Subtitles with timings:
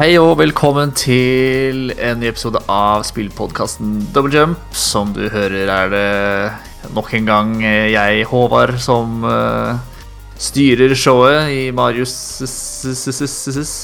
[0.00, 4.62] Hei og velkommen til en ny episode av spillpodkasten Double Jump.
[4.72, 9.76] Som du hører, er det nok en gang jeg, Håvard, som uh,
[10.40, 12.14] styrer showet i Marius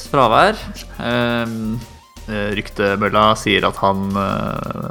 [0.09, 0.57] fravær.
[0.97, 1.77] Um,
[2.33, 4.89] Ryktemølla sier at han uh,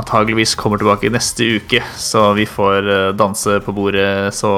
[0.00, 4.56] antageligvis kommer tilbake neste uke, så vi får uh, danse på bordet så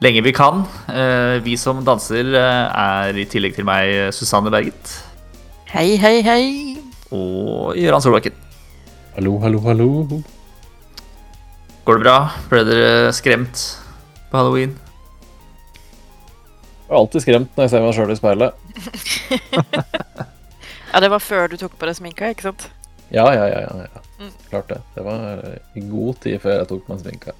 [0.00, 0.64] lenge vi kan.
[0.88, 4.94] Eh, vi som danser eh, er i tillegg til meg Susanne Berget.
[5.70, 6.44] Hei, hei, hei.
[7.14, 8.36] Og Gøran Solbakken.
[9.16, 9.90] Hallo, hallo, hallo.
[11.84, 12.16] Går det bra?
[12.50, 13.64] Ble dere skremt
[14.30, 14.76] på halloween?
[16.86, 18.50] Jeg er alltid skremt når jeg ser meg sjøl i speilet.
[20.90, 22.66] ja, det var før du tok på deg sminka, ikke sant?
[23.14, 23.60] Ja, ja, ja.
[23.66, 24.02] ja, ja.
[24.20, 24.32] Mm.
[24.48, 24.80] Klart det.
[24.96, 25.44] Det var
[25.76, 27.36] i god tid før jeg tok på meg sminka.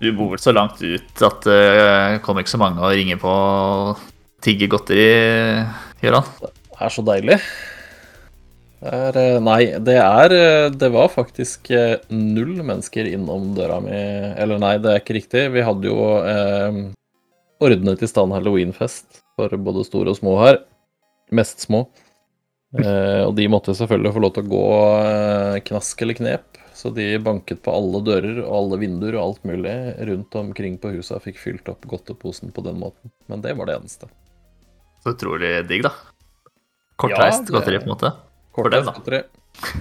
[0.00, 3.18] Du bor vel så langt ut at det uh, kommer ikke så mange og ringer
[3.20, 3.98] på og
[4.40, 5.10] tigger godteri,
[6.00, 6.30] Gøran?
[6.40, 7.36] Det er så deilig.
[8.80, 13.76] Det er uh, Nei, det er uh, Det var faktisk eh, null mennesker innom døra
[13.84, 15.42] mi Eller nei, det er ikke riktig.
[15.52, 16.78] Vi hadde jo eh,
[17.60, 20.62] ordnet i stand halloweenfest for både store og små her.
[21.36, 21.90] Mest små.
[22.72, 24.66] og de måtte selvfølgelig få lov til å gå
[25.66, 26.49] knask eller knep
[26.80, 29.74] så de banket på alle dører og alle vinduer og alt mulig
[30.08, 33.12] rundt omkring på huset og fikk fylt opp godteposen på den måten.
[33.28, 34.08] Men det var det eneste.
[35.04, 35.92] Så utrolig digg, da.
[37.00, 38.14] Kortreist ja, godteri, på en måte.
[38.56, 39.20] Kortreist godteri.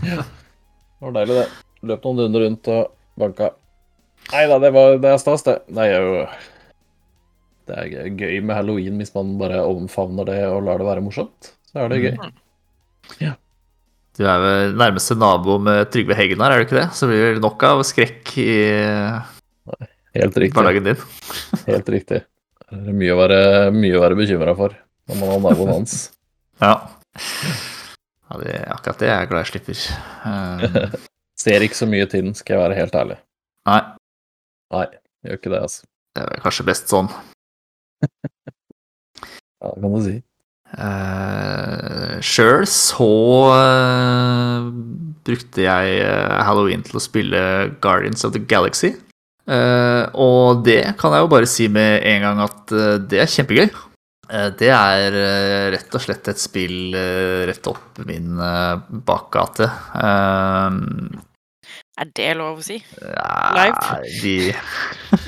[0.09, 0.27] Ja.
[0.27, 1.47] Det var deilig, det.
[1.87, 3.51] Løp noen runder rundt og banka.
[4.33, 5.55] Nei da, det, var, det er stas, det.
[5.71, 6.23] Det er jo
[7.69, 11.53] Det er gøy med halloween hvis man bare omfavner det og lar det være morsomt.
[11.71, 12.17] Så er det gøy.
[12.19, 12.35] Mm.
[13.23, 13.37] Ja.
[14.19, 16.89] Du er vel nærmeste nabo med Trygve Heggen her, er du ikke det?
[16.91, 18.51] Så blir det nok av skrekk i
[20.17, 21.05] Helt hverdagen din.
[21.69, 22.19] Helt riktig.
[22.67, 23.39] Det er mye å være,
[23.71, 24.75] mye å være bekymra for
[25.07, 25.95] når man har naboen hans.
[26.65, 26.73] ja.
[27.15, 29.87] ja det, akkurat det er jeg glad jeg slipper.
[30.27, 30.99] Um...
[31.39, 33.21] Ser ikke så mye til den, skal jeg være helt ærlig.
[33.71, 33.81] Nei.
[34.75, 34.85] Nei,
[35.23, 35.87] gjør ikke det, altså.
[36.11, 37.07] Det er kanskje best sånn.
[38.03, 40.19] ja, det kan du si.
[40.77, 43.09] Uh, Sjøl så
[43.49, 44.67] uh,
[45.25, 47.41] brukte jeg uh, halloween til å spille
[47.81, 48.93] Guardians of the Galaxy.
[49.49, 52.75] Uh, og det kan jeg jo bare si med en gang at
[53.09, 53.69] det er kjempegøy.
[54.59, 55.15] det er
[55.73, 56.93] rett og slett et spill
[57.49, 58.37] rett opp min
[59.07, 59.65] bakgate.
[61.97, 62.77] er det lov å si?
[63.57, 63.79] Live?
[64.21, 64.53] De,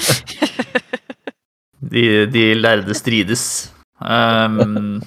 [1.95, 3.73] de, de lærde strides.
[3.97, 5.01] Um,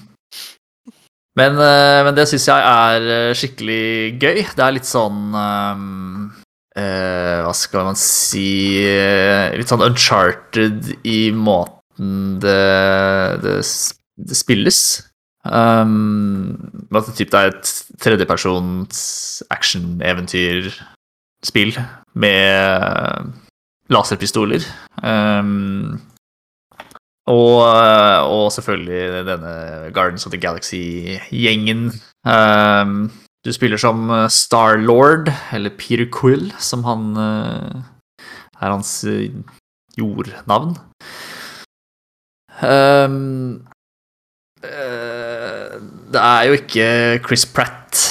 [1.35, 4.37] men, eh, men det syns jeg er eh, skikkelig gøy.
[4.55, 6.31] Det er litt sånn um,
[6.79, 8.79] uh, Hva skal man si
[9.55, 12.55] Litt sånn uncharted i måten det,
[13.43, 13.59] det,
[14.15, 14.79] det spilles.
[15.45, 16.57] Um,
[16.95, 17.67] at det, er et
[18.01, 18.97] tredjepersons
[19.53, 21.71] action-eventyrspill
[22.17, 23.29] med
[23.93, 24.65] laserpistoler.
[25.03, 26.01] Um,
[27.25, 29.53] og, eh, og, selvfølgelig denne
[29.93, 31.91] Gardens of the Galaxy-gjengen.
[32.25, 33.11] Um,
[33.45, 37.81] du spiller som eh, Star-Lord, eller Peter Quill, som han uh,
[38.61, 39.05] er hans
[39.97, 40.77] jordnavn.
[42.61, 43.65] Um,
[44.63, 45.73] uh,
[46.13, 48.05] det er jo ikke Chris Pratt.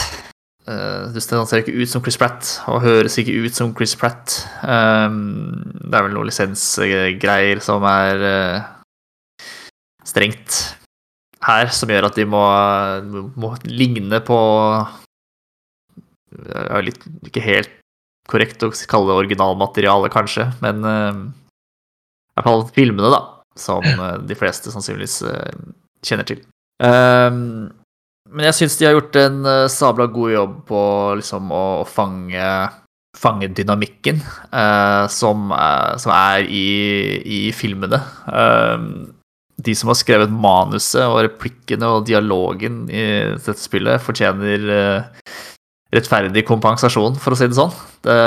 [0.67, 4.43] Uh, han ser ikke ut som Chris Pratt, og høres ikke ut som Chris Pratt.
[4.63, 8.73] Um, det er vel noen lisensgreier som er
[10.05, 10.61] strengt
[11.45, 12.43] her, som gjør at de må,
[13.37, 14.39] må ligne på
[16.35, 17.73] er litt, Ikke helt
[18.31, 21.25] korrekt å kalle det originalmateriale, kanskje, men uh,
[22.35, 23.21] i hvert fall filmene, da,
[23.59, 25.51] som uh, de fleste sannsynligvis uh,
[26.05, 26.41] kjenner til.
[26.83, 27.69] Um,
[28.33, 30.81] men jeg syns de har gjort en uh, sabla god jobb på
[31.21, 32.49] liksom å, fange,
[33.15, 34.19] fange dynamikken
[35.13, 36.65] som, som, er i,
[37.23, 38.01] i filmene.
[38.27, 38.89] Um,
[39.65, 45.33] de som har skrevet manuset og replikkene og dialogen i dette spillet, fortjener uh,
[45.95, 47.75] rettferdig kompensasjon, for å si det sånn.
[48.05, 48.19] Det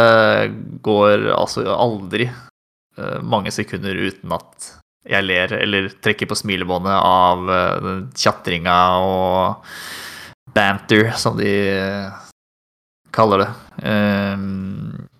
[0.85, 4.73] går altså aldri uh, mange sekunder uten at
[5.07, 9.71] jeg ler eller trekker på smilebåndet av uh, tjatringa og
[10.57, 11.53] banter, som de
[13.13, 13.47] kaller det,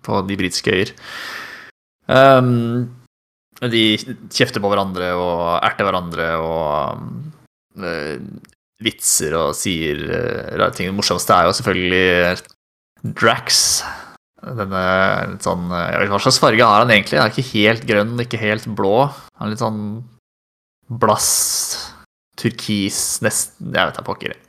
[0.06, 0.90] på de britiske øyer.
[3.58, 3.82] Um, de
[4.30, 7.02] kjefter på hverandre og erter hverandre og
[7.82, 8.16] uh,
[8.84, 10.90] vitser og sier uh, rare ting.
[10.90, 13.62] Det morsomste er jo selvfølgelig Drax.
[14.38, 14.82] Denne
[15.32, 17.18] litt sånn jeg vet Hva slags farge har han egentlig?
[17.18, 19.08] Han er ikke helt grønn, ikke helt blå.
[19.38, 19.82] Han er litt sånn
[20.88, 21.30] blass
[22.38, 24.34] turkis nesten Jeg vet da pokker.
[24.34, 24.44] Jeg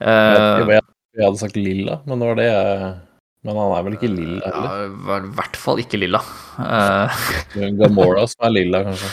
[0.00, 2.84] Uh, hva jeg, jeg hadde sagt lilla, men det var det jeg
[3.46, 4.86] Men han er vel ikke lilla heller?
[5.08, 6.20] Ja, i hvert fall ikke lilla.
[6.60, 7.20] Eh,
[7.80, 9.12] Gamora som er lilla, kanskje.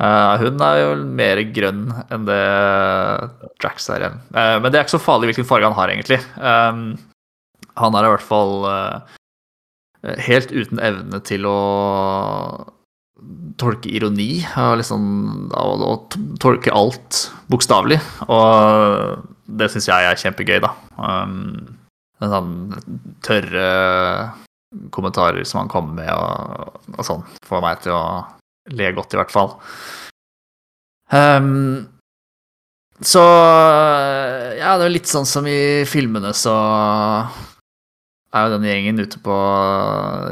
[0.00, 2.40] Uh, hun er jo mer grønn enn det
[3.60, 4.14] Drax er igjen.
[4.32, 6.16] Uh, men det er ikke så farlig hvilken farge han har, egentlig.
[6.40, 6.94] Um,
[7.76, 9.18] han er i hvert fall uh,
[10.24, 11.58] helt uten evne til å
[13.60, 15.02] tolke ironi og liksom
[15.52, 18.00] og, og tolke alt bokstavelig.
[18.32, 19.28] Og
[19.60, 20.72] det syns jeg er kjempegøy, da.
[20.96, 21.79] Um,
[22.20, 22.54] en sånn
[23.24, 23.66] tørre
[24.94, 28.04] kommentarer som han kommer med, og, og sånn, får meg til å
[28.76, 29.56] le godt, i hvert fall.
[31.10, 31.88] Um,
[33.02, 33.22] så
[34.60, 36.54] ja, det er litt sånn som i filmene, så
[38.30, 39.36] er jo denne gjengen ute på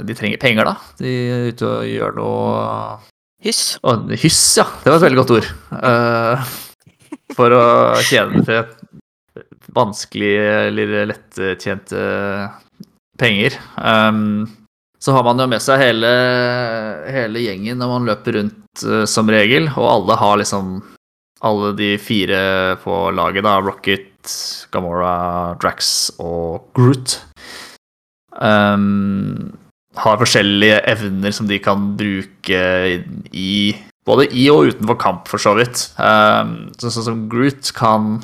[0.06, 0.76] De trenger penger, da.
[1.00, 2.50] De er ute og gjør noe
[3.42, 3.78] Hyss.
[3.86, 4.64] Å, hyss, ja.
[4.82, 5.48] Det var et veldig godt ord.
[5.70, 6.48] Uh,
[7.38, 7.64] for å
[8.02, 8.64] tjene til
[9.74, 10.32] vanskelig
[10.68, 12.00] eller lettjente
[13.18, 13.58] penger.
[13.76, 14.46] Um,
[14.98, 16.10] så har man jo med seg hele,
[17.12, 20.80] hele gjengen når man løper rundt eh, som regel, og alle har liksom
[21.46, 22.40] alle de fire
[22.82, 23.60] på laget, da.
[23.62, 24.32] Rocket,
[24.74, 27.20] Gamora, Drax og Groot.
[28.34, 29.54] Um,
[29.98, 32.64] har forskjellige evner som de kan bruke
[33.34, 33.52] i
[34.08, 35.82] Både i og utenfor kamp, for så vidt.
[36.00, 38.22] Um, sånn som Groot kan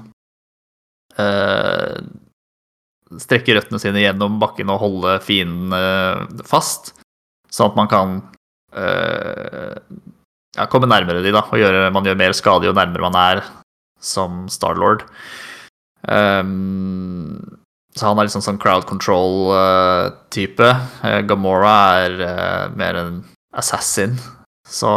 [3.20, 6.92] strekke røttene sine gjennom bakken og holde fienden eh, fast,
[7.52, 8.14] sånn at man kan
[8.74, 9.74] eh,
[10.56, 13.42] ja, komme nærmere de da, og gjøre, man gjør mer skade jo nærmere man er
[14.04, 15.06] som Starlord.
[16.04, 17.40] Um,
[17.96, 20.70] så han er liksom sånn crowd control-type.
[21.30, 23.20] Gamora er eh, mer en
[23.54, 24.18] assassin,
[24.66, 24.90] så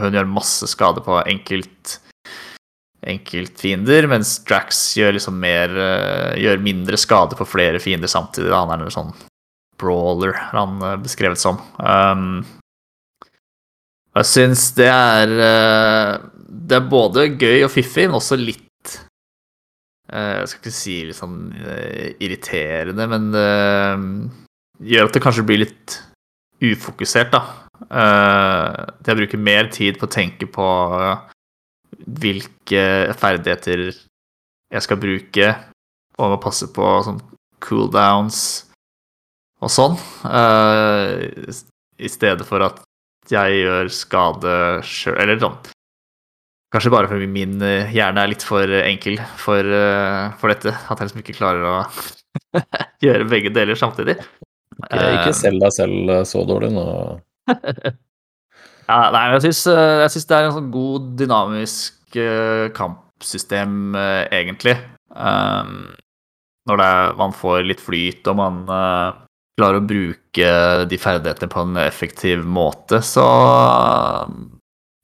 [0.00, 1.98] hun gjør masse skade på enkelt
[3.02, 8.52] enkeltfiender, mens Drax gjør liksom mer eh, Gjør mindre skade på flere fiender samtidig.
[8.54, 9.14] Han er en sånn
[9.80, 11.58] brawler, han er beskrevet som.
[11.82, 12.44] Um,
[14.12, 16.12] jeg syns det er eh,
[16.46, 18.68] Det er både gøy og fiffig, men også litt
[20.12, 21.36] Jeg skal ikke si litt sånn
[22.20, 25.94] irriterende, men det gjør at det kanskje blir litt
[26.62, 27.42] ufokusert, da.
[27.90, 30.66] Eh, jeg bruker mer tid på å tenke på
[32.06, 32.84] hvilke
[33.18, 33.90] ferdigheter
[34.72, 35.50] jeg skal bruke,
[36.18, 37.20] og må passe på sånn
[37.62, 38.40] cooldowns
[39.62, 39.94] og sånn,
[40.26, 41.22] uh,
[42.02, 42.82] i stedet for at
[43.30, 44.56] jeg gjør skade
[44.86, 45.60] sjøl, eller sånn
[46.72, 50.96] Kanskje bare fordi min eh, hjerne er litt for enkel for, uh, for dette, at
[50.96, 51.74] jeg liksom ikke klarer å
[53.04, 54.16] gjøre begge deler samtidig.
[54.86, 56.86] Ikke, ikke selg deg selv eh, så dårlig nå.
[58.92, 63.94] Ja, nei, jeg syns, eh, jeg syns det er en sånn god dynamisk eh, kampsystem,
[63.96, 64.74] eh, egentlig.
[65.16, 65.94] Um,
[66.68, 69.14] når det er, man får litt flyt, og man uh,
[69.58, 70.50] klarer å bruke
[70.90, 73.24] de ferdighetene på en effektiv måte, så,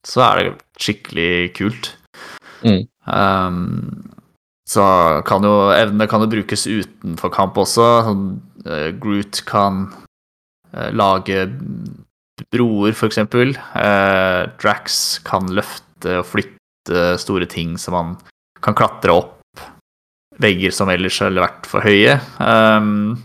[0.07, 0.53] så er det
[0.85, 1.91] skikkelig kult.
[2.61, 2.85] Mm.
[3.09, 3.65] Um,
[4.69, 4.85] så
[5.29, 7.89] kan jo evnene kan jo brukes utenfor kamp også.
[8.11, 8.29] Sånn,
[8.69, 9.87] uh, Groot kan
[10.77, 11.49] uh, lage
[12.53, 13.57] broer, eksempel.
[13.57, 18.17] Eh, Drax kan løfte og flytte store ting så man
[18.65, 19.35] kan klatre opp
[20.39, 22.19] vegger som ellers ville vært for høye.
[22.39, 23.19] Um,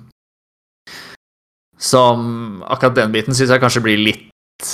[1.77, 4.69] som akkurat den biten syns jeg kanskje blir litt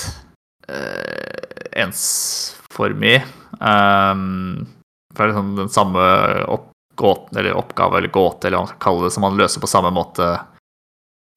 [0.70, 3.24] eh, ensformig.
[3.60, 4.68] Um,
[5.16, 6.06] for det er liksom den samme
[6.48, 6.70] opp,
[7.00, 9.72] gåten, eller oppgave eller gåte, eller hva man skal kalle det, som man løser på
[9.72, 10.30] samme måte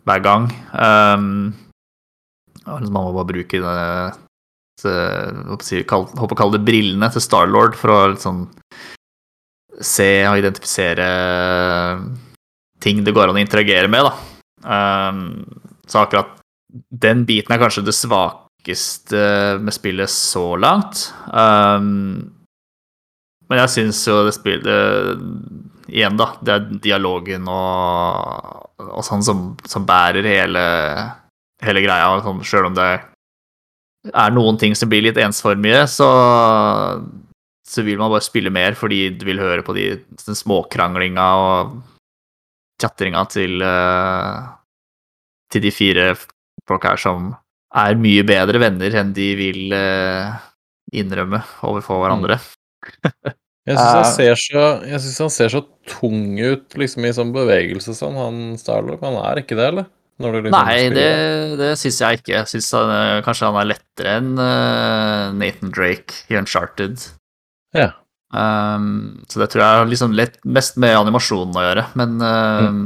[0.06, 0.50] hver gang.
[0.76, 1.54] Um,
[2.66, 3.76] man må bare bruke det
[4.83, 8.45] håper å kalle det brillene til Starlord for å liksom
[9.83, 11.07] se og identifisere
[12.83, 14.12] ting det går an å interagere med, da.
[14.62, 15.21] Um,
[15.87, 16.38] så akkurat
[16.90, 19.23] den biten er kanskje det svakeste
[19.62, 21.09] med spillet så langt.
[21.28, 22.33] Um,
[23.49, 25.21] men jeg syns jo det spillet
[25.92, 26.31] Igjen, da.
[26.40, 30.62] Det er dialogen og, og sånn som, som bærer hele,
[31.66, 32.12] hele greia.
[32.25, 32.88] Sånn, Sjøl om det
[34.12, 36.09] er noen ting som blir litt ensformige, så,
[37.69, 39.85] så vil man bare spille mer fordi du vil høre på de,
[40.26, 41.76] den småkranglinga og
[42.83, 44.40] tjatringa til, eh,
[45.54, 46.09] til de fire
[46.69, 47.31] folk her som
[47.78, 50.35] er mye bedre venner enn de vil eh,
[50.99, 51.38] innrømme
[51.69, 52.40] overfor hverandre.
[53.62, 57.28] Jeg syns han, ser så- jeg synes han ser så tung ut liksom i sånn
[57.31, 59.04] bevegelse sånn, han Starlock.
[59.07, 59.87] Han er ikke det, eller?
[60.23, 61.09] Liksom Nei, det,
[61.59, 62.37] det syns jeg ikke.
[62.37, 62.71] Jeg syns
[63.26, 67.09] kanskje han er lettere enn uh, Nathan Drake i Uncharted.
[67.76, 67.91] Ja.
[68.33, 71.85] Um, så det tror jeg har liksom lett mest med animasjonen å gjøre.
[72.00, 72.85] Men um,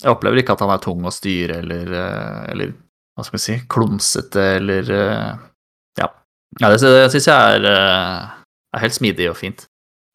[0.00, 2.74] jeg opplever ikke at han er tung å styre eller, uh, eller
[3.16, 5.30] hva skal vi si, klumsete eller uh,
[6.00, 6.10] Ja.
[6.60, 8.34] ja det, det syns jeg er, uh,
[8.74, 9.66] er, helt smidig og fint,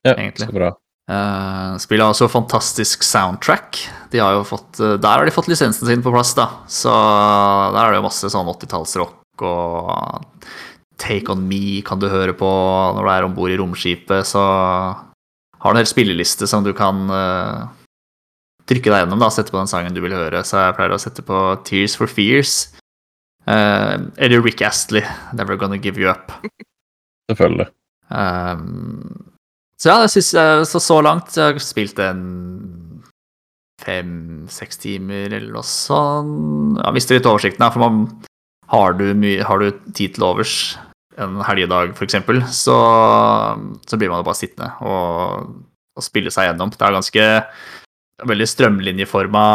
[0.05, 0.49] Ja, egentlig.
[0.49, 0.73] så bra.
[1.11, 3.81] Uh, spillet har også fantastisk soundtrack.
[4.13, 6.47] De har jo fått, uh, der har de fått lisensen sin på plass, da.
[6.71, 10.45] Så der er det jo masse sånn 80-tallsrock og
[11.01, 12.47] Take On Me kan du høre på
[12.95, 14.29] når du er om bord i romskipet.
[14.29, 17.65] Så har du en hel spilleliste som du kan uh,
[18.69, 20.45] trykke deg gjennom, da, sette på den sangen du vil høre.
[20.47, 22.69] Så jeg pleier å sette på Tears for Fears.
[23.49, 25.03] eller Rick Astley,
[25.33, 26.31] Never Gonna Give You Up.
[27.27, 27.67] Selvfølgelig.
[28.11, 29.30] Um,
[29.81, 32.21] så ja, jeg synes jeg, så, så langt jeg har spilt en
[33.81, 36.77] fem-seks timer eller noe sånn.
[36.77, 38.03] Jeg mister litt oversikten her, for man,
[38.69, 40.55] har, du mye, har du tid til overs
[41.21, 42.19] en helgedag, f.eks.,
[42.55, 42.77] så,
[43.89, 45.49] så blir man jo bare sittende og,
[45.97, 46.71] og spille seg gjennom.
[46.73, 47.25] Det er ganske
[48.31, 49.45] veldig strømlinjeforma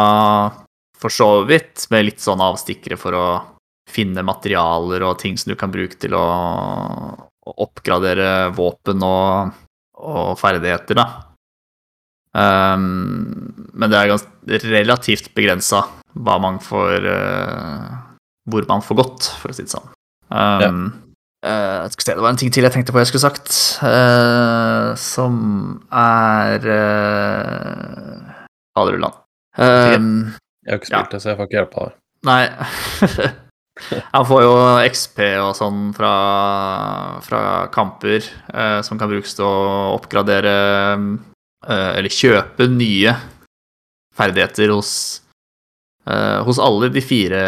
[0.97, 3.27] for så vidt, med litt sånn avstikkere for å
[3.87, 6.27] finne materialer og ting som du kan bruke til å,
[7.15, 9.55] å oppgradere våpen og
[9.97, 11.07] og ferdigheter, da.
[12.37, 15.85] Um, men det er relativt begrensa
[16.21, 17.95] hva man får uh,
[18.51, 19.87] Hvor man får gått, for å si det sånn.
[20.29, 20.83] Um,
[21.41, 21.87] ja.
[21.87, 23.49] uh, det var en ting til jeg tenkte på jeg skulle sagt,
[23.81, 25.33] uh, som
[25.89, 26.69] er
[28.77, 29.23] Halerulland.
[29.57, 31.11] Um, jeg har ikke spilt ja.
[31.15, 31.99] det, så jeg får ikke hjelpe deg.
[32.27, 32.41] Nei.
[34.15, 34.53] Han får jo
[34.89, 36.13] XP og sånn fra,
[37.25, 37.41] fra
[37.73, 40.55] kamper eh, som kan brukes til å oppgradere
[40.95, 43.15] eh, Eller kjøpe nye
[44.17, 44.91] ferdigheter hos,
[46.09, 47.43] eh, hos alle de fire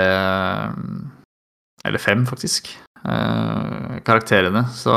[1.86, 2.69] Eller fem, faktisk.
[3.00, 4.67] Eh, karakterene.
[4.75, 4.93] Så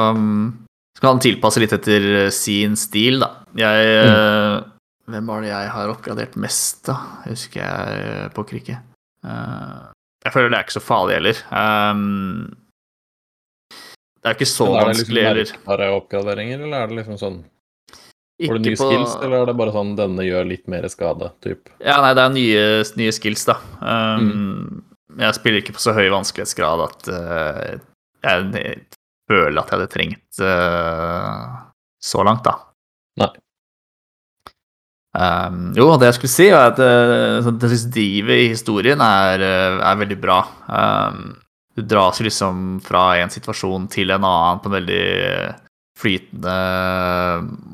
[0.98, 3.30] skal han tilpasse litt etter sin stil, da.
[3.56, 4.68] Jeg mm.
[5.12, 6.94] Hvem var det jeg har oppgradert mest, da?
[7.26, 8.78] Husker jeg på ikke.
[10.22, 11.40] Jeg føler det er ikke så farlig heller.
[11.50, 12.52] Um,
[14.22, 15.40] det er ikke så vanskelig heller.
[15.42, 17.40] Er det liksom oppgraderinger, eller er det liksom sånn
[18.42, 18.86] Får du nye på...
[18.88, 21.30] skills, eller er det bare sånn 'denne gjør litt mer skade'?
[21.44, 21.70] typ?
[21.82, 22.64] Ja, nei, det er nye,
[22.98, 23.58] nye skills, da.
[23.82, 24.82] Um, mm.
[25.22, 27.78] Jeg spiller ikke på så høy vanskelighetsgrad at uh,
[28.22, 28.76] jeg
[29.30, 31.66] føler at jeg hadde trengt uh,
[32.02, 32.56] så langt, da.
[33.22, 33.30] Nei.
[35.12, 40.18] Um, jo, det jeg skulle si, er at uh, i historien er, uh, er veldig
[40.20, 40.38] bra.
[40.68, 41.34] Um,
[41.76, 45.04] du dras jo liksom fra en situasjon til en annen på en veldig
[46.00, 46.56] flytende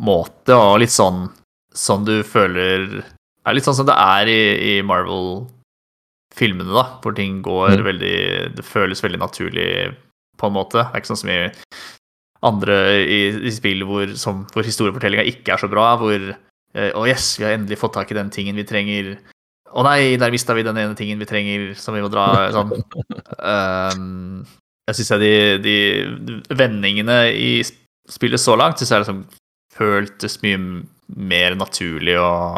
[0.02, 1.28] måte, og litt sånn
[1.74, 3.04] som du føler
[3.48, 7.84] er Litt sånn som det er i, i Marvel-filmene, da, hvor ting går mm.
[7.86, 8.18] veldig
[8.58, 9.68] Det føles veldig naturlig
[10.36, 10.82] på en måte.
[10.82, 11.38] Det er ikke sånn som i
[12.44, 14.12] andre i, i spill hvor,
[14.52, 17.96] hvor historiefortellinga ikke er så bra, hvor Eh, å, uh, yes, vi har endelig fått
[17.96, 19.14] tak i den tingen vi trenger.
[19.68, 22.72] Å nei, der mista vi den ene tingen vi trenger, som vi må dra sånn.
[23.38, 24.46] Um,
[24.88, 25.76] jeg syns de, de
[26.56, 27.52] vendingene i
[28.08, 29.20] spillet så langt synes jeg liksom
[29.78, 30.60] føltes mye
[31.16, 32.56] mer naturlig og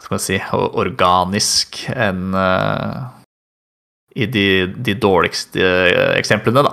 [0.00, 0.38] hva skal man si,
[0.82, 3.10] organisk enn uh,
[4.16, 5.66] i de, de, dårligste
[6.16, 6.72] eksemplene, da.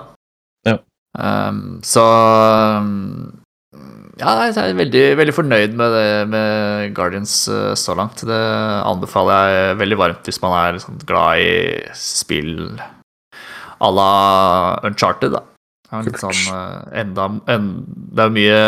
[0.66, 0.78] Ja.
[1.18, 2.06] Um, så
[2.82, 3.36] um,
[4.18, 8.24] ja, jeg er veldig, veldig fornøyd med, det, med Guardians uh, så langt.
[8.26, 8.40] Det
[8.88, 11.52] anbefaler jeg veldig varmt hvis man er sånn glad i
[11.98, 12.58] spill
[13.78, 14.12] à la
[14.90, 15.44] Uncharted, da.
[16.04, 18.64] Litt sånn, uh, enda, en, det er mye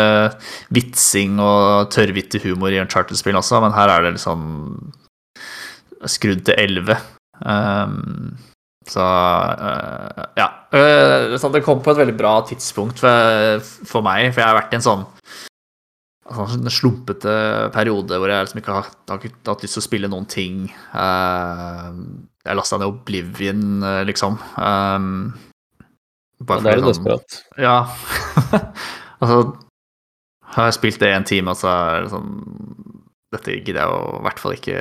[0.72, 4.46] vitsing og tørrvittig humor i Uncharted-spill også, men her er det litt sånn
[6.08, 6.94] skrudd til 11.
[7.42, 8.38] Um,
[8.88, 10.48] så uh, ja.
[10.72, 14.72] Uh, det kom på et veldig bra tidspunkt for, for, meg, for jeg har vært
[14.72, 15.04] i en sånn
[16.24, 17.34] altså, en slumpete
[17.74, 20.64] periode hvor jeg liksom ikke har, har, ikke hatt lyst til å spille noen ting.
[20.94, 21.92] Uh,
[22.40, 24.38] jeg lasta ned Oblivion, liksom.
[26.40, 27.36] Bare det er jo sånn, desperat.
[27.60, 27.76] Ja.
[29.20, 29.42] altså
[30.56, 32.30] Har jeg spilt det i en time, og så er det sånn
[33.30, 34.78] Dette gidder jeg å i hvert fall ikke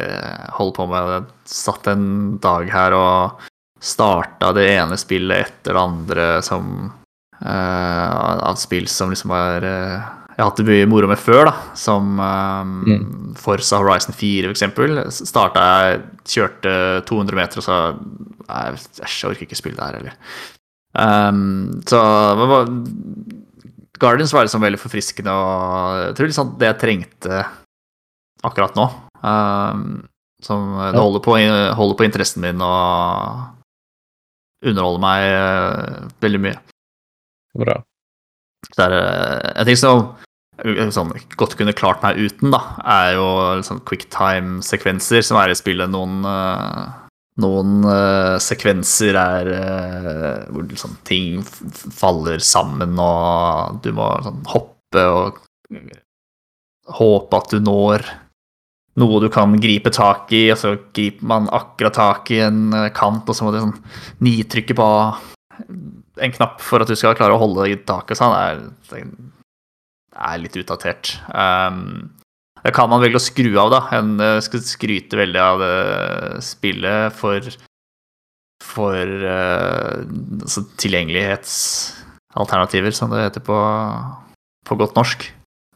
[0.56, 1.12] holde på med.
[1.18, 2.08] Jeg satt en
[2.42, 3.49] dag her og
[3.80, 6.72] starta det ene spillet etter det andre som
[7.40, 8.08] uh,
[8.50, 10.08] Av spill som liksom var uh,
[10.40, 13.08] jeg har hatt det mye moro med før, da, som um, mm.
[13.36, 15.18] Forza Horizon 4 f.eks.
[15.28, 15.98] Starta jeg,
[16.32, 16.76] kjørte
[17.10, 17.80] 200 meter, og sa
[18.48, 20.16] Æsj, jeg orker ikke spille det her, eller.
[20.96, 22.00] Um, så
[24.00, 27.44] Guardians var liksom veldig forfriskende, og jeg tror liksom det jeg trengte
[28.48, 28.88] akkurat nå.
[29.20, 29.86] Um,
[30.40, 31.36] som det holder på,
[31.82, 33.59] holder på interessen min og
[34.66, 36.58] underholder meg uh, veldig mye.
[37.60, 37.78] Bra.
[38.70, 39.04] Så er det
[39.56, 40.10] en ting som
[40.92, 43.28] sånn, godt kunne klart meg uten, da, er jo
[43.66, 45.92] sånn quicktime-sekvenser som er i spillet.
[45.92, 46.82] Noen, eh,
[47.40, 55.06] noen eh, sekvenser er eh, hvor liksom, ting faller sammen, og du må sånn, hoppe
[55.08, 55.40] og
[57.00, 58.08] håpe at du når
[58.98, 62.92] noe du kan gripe tak i, og så griper man akkurat tak i en eh,
[62.96, 63.82] kant, og så må du sånn
[64.26, 64.88] nitrykke på
[66.20, 68.18] en knapp for at du skal klare å holde i taket.
[68.20, 68.56] Sånn er,
[69.00, 71.04] er litt utdatert.
[71.32, 72.10] Um,
[72.64, 73.80] det kan man velge å skru av, da.
[74.00, 75.76] En eh, skal skryte veldig av det
[76.46, 77.42] spillet for
[78.60, 80.04] for uh,
[80.44, 83.58] altså tilgjengelighetsalternativer, som det heter på,
[84.68, 85.20] på godt norsk.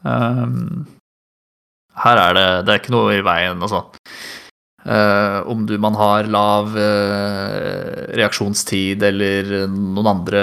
[0.04, 0.84] Um,
[2.02, 3.80] her er det Det er ikke noe i veien, altså.
[4.84, 10.42] Uh, om du man har lav uh, reaksjonstid eller noen andre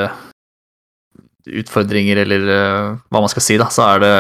[1.62, 4.18] utfordringer, eller uh, hva man skal si, da, så er det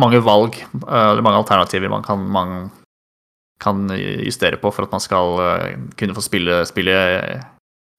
[0.00, 0.56] mange valg,
[0.86, 2.70] eller mange alternativer man kan, man
[3.60, 5.26] kan justere på for at man skal
[5.98, 7.42] kunne få spille spillet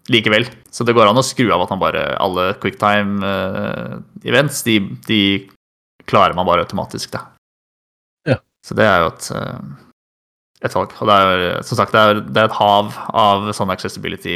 [0.10, 0.48] likevel.
[0.74, 5.22] Så det går an å skru av at man bare Alle quicktime-events, de, de
[6.12, 7.24] klarer man bare automatisk, da.
[8.28, 8.38] Ja.
[8.66, 9.88] Så det er jo et, eh,
[10.68, 10.94] et valg.
[11.02, 14.36] Og det er jo, som sagt, det er, det er et hav av sånne accessibility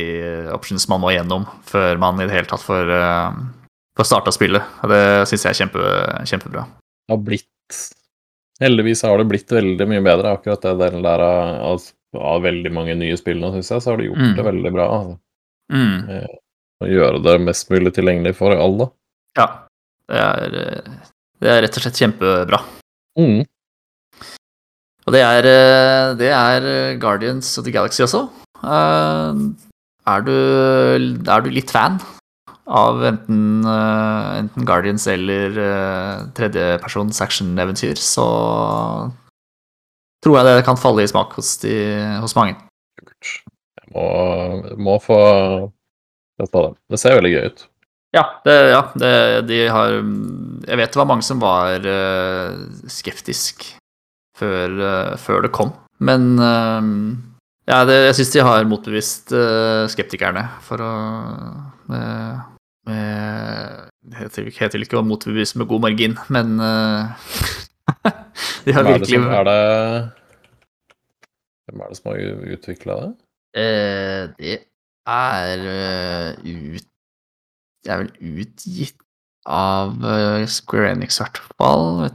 [0.55, 3.43] options man må gjennom før man i det hele tatt får, eh,
[3.99, 4.73] får starta spillet.
[4.83, 5.91] Og det syns jeg er kjempe,
[6.31, 6.65] kjempebra.
[7.11, 7.51] har blitt
[8.61, 11.81] Heldigvis har det blitt veldig mye bedre, akkurat det delen der av,
[12.15, 14.35] av, veldig mange nye spill nå, syns jeg, så har de gjort Mm.
[14.37, 14.85] det veldig bra.
[14.95, 15.17] Altså.
[15.75, 16.29] Mm.
[16.85, 18.87] Å gjøre det mest mulig tilgjengelig for alle.
[19.35, 19.47] Ja.
[20.07, 20.95] Det er, eh,
[21.43, 22.61] det er rett og slett kjempebra.
[23.19, 23.43] Mm.
[25.05, 28.25] Og det er, eh, det er eh, Guardians of the Galaxy også.
[28.63, 29.45] Eh,
[30.05, 30.35] Er du,
[31.25, 31.95] er du litt fan
[32.69, 35.57] av enten, enten Guardians eller
[36.37, 38.25] tredjepersons action-eventyr, så
[40.21, 41.73] tror jeg det kan falle i smak hos, de,
[42.21, 42.53] hos mange.
[43.01, 44.05] Jeg må,
[44.77, 45.17] må få
[46.37, 46.71] testa det.
[46.93, 47.65] Det ser veldig gøy ut.
[48.15, 49.13] Ja, det, ja det,
[49.49, 52.55] de har Jeg vet det var mange som var uh,
[52.91, 53.65] skeptisk
[54.39, 55.73] før, uh, før det kom,
[56.03, 56.83] men uh,
[57.67, 59.33] ja, det, jeg syns de har motbevist
[59.89, 60.91] skeptikerne for å
[61.89, 62.43] med,
[62.85, 66.59] med, heter, heter ikke å motbevise med god margin, men
[68.65, 69.59] De har Hvem er det som er det
[71.65, 72.21] Hvem er det som har
[72.55, 73.11] utvikla det?
[74.37, 74.57] Det
[75.09, 75.65] er
[76.45, 76.91] ut
[77.85, 79.01] Det er vel utgitt
[79.45, 82.07] av eh, Square Enix, i hvert fall.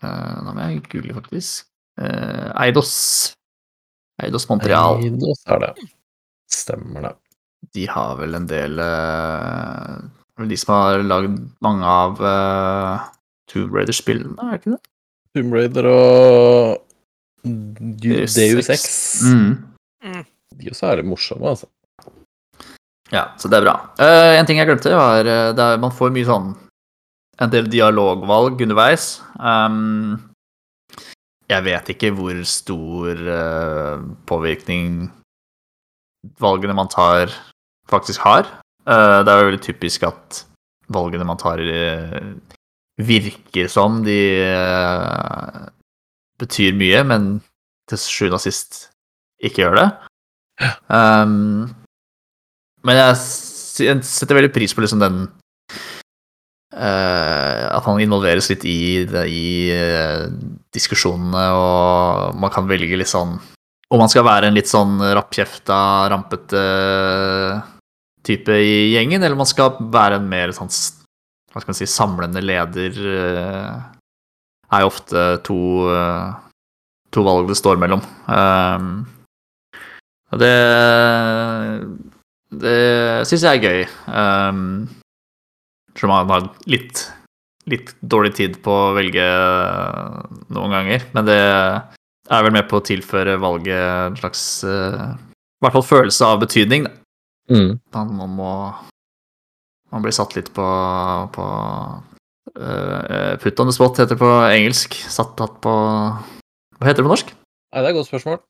[0.00, 1.68] Eh, nå må jeg google, faktisk.
[2.00, 2.94] Eh, Eidos.
[4.24, 5.02] Eidos Montreal.
[5.04, 5.72] Eidos er det.
[6.48, 7.12] Stemmer det.
[7.76, 8.78] De har vel en del
[10.46, 12.20] De som har lagd mange av
[13.50, 14.92] Tomb Raider-spillene, er det ikke det?
[15.36, 17.48] Tomb Raider og
[18.00, 18.36] Deus
[18.72, 18.86] Ex.
[19.26, 20.22] Mm.
[20.56, 21.68] De også er litt morsomme, altså.
[23.12, 23.74] Ja, så det er bra.
[24.00, 26.48] Uh, en ting jeg glemte, var at er, man får mye sånn
[27.38, 29.18] En del dialogvalg underveis.
[29.36, 30.16] Um,
[31.52, 35.10] jeg vet ikke hvor stor uh, påvirkning
[36.40, 37.30] valgene man tar,
[37.92, 38.48] faktisk har.
[38.88, 40.46] Uh, det er jo veldig typisk at
[40.92, 42.34] valgene man tar, eh,
[42.96, 45.66] virker som de eh,
[46.40, 47.26] betyr mye, men
[47.90, 48.86] til sjuende og sist
[49.42, 49.88] ikke gjør det.
[50.88, 51.74] Um,
[52.86, 55.24] men jeg setter veldig pris på liksom den
[56.74, 60.26] uh, At han involveres litt i, i uh,
[60.74, 63.36] diskusjonene, og man kan velge litt sånn
[63.90, 65.78] Om man skal være en litt sånn rappkjefta,
[66.12, 66.62] rampete
[68.26, 70.72] type i gjengen, eller man skal være en mer sånn
[71.52, 73.76] hva skal man si, samlende leder, eh,
[74.74, 75.58] er jo ofte to,
[77.14, 78.02] to valg det står mellom.
[80.42, 80.50] Det
[82.54, 83.84] det syns jeg er gøy.
[84.06, 84.86] Um,
[85.96, 87.06] Selv om man har litt,
[87.70, 89.24] litt dårlig tid på å velge
[90.54, 91.06] noen ganger.
[91.16, 95.88] Men det er vel med på å tilføre valget en slags uh, I hvert fall
[95.88, 96.86] følelse av betydning.
[96.86, 96.94] da.
[97.50, 97.78] Mm.
[97.94, 98.52] Man, man må
[99.94, 100.64] Man blir satt litt på,
[101.30, 101.44] på
[102.58, 104.98] uh, Put on the spot heter det på engelsk.
[105.06, 107.32] Satt tatt på Hva heter det på norsk?
[107.32, 108.42] Nei, det er et godt spørsmål.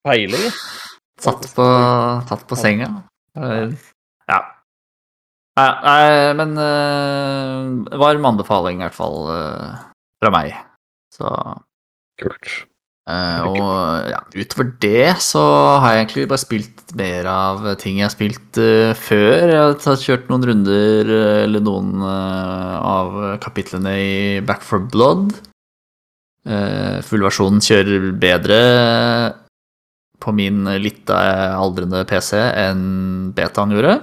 [1.20, 1.66] Satt på,
[2.30, 2.88] tatt på senga.
[3.36, 4.40] Ja.
[5.60, 9.84] Nei, nei men uh, varm anbefaling, i hvert fall, uh,
[10.22, 10.54] fra meg.
[11.12, 11.28] Så
[12.20, 12.50] Kult.
[13.10, 15.40] Uh, og ja, utover det så
[15.82, 19.50] har jeg egentlig bare spilt mer av ting jeg har spilt uh, før.
[19.50, 24.12] Jeg har tatt, kjørt noen runder, eh, eller noen eh, av kapitlene i
[24.46, 25.32] Back for Blood.
[26.46, 28.60] Uh, Fullversjonen kjører bedre
[30.20, 33.96] på min litt eh, aldrende PC enn betaen gjorde.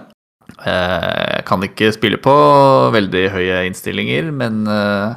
[0.64, 2.36] Eh, Jeg kan ikke spille på
[2.96, 5.16] veldig høye innstillinger, men eh,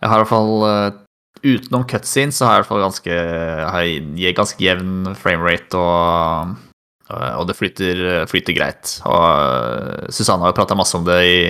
[0.00, 1.00] jeg har i hvert fall
[1.42, 3.14] Utenom cutscenes så har jeg i hvert fall ganske,
[3.74, 6.52] har ganske jevn framerate, og,
[7.10, 8.92] og det flyter, flyter greit.
[9.10, 11.40] Og Susanne har jo prata masse om det i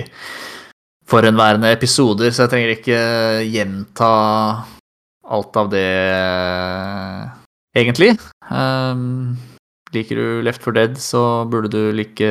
[1.13, 2.99] forhenværende episoder, så jeg trenger ikke
[3.53, 4.09] gjenta
[5.29, 5.85] alt av det
[7.77, 8.13] egentlig.
[8.49, 9.35] Um,
[9.93, 12.29] liker du Left 4 Dead, så burde du like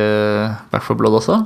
[0.73, 1.39] Back 4 Blood også.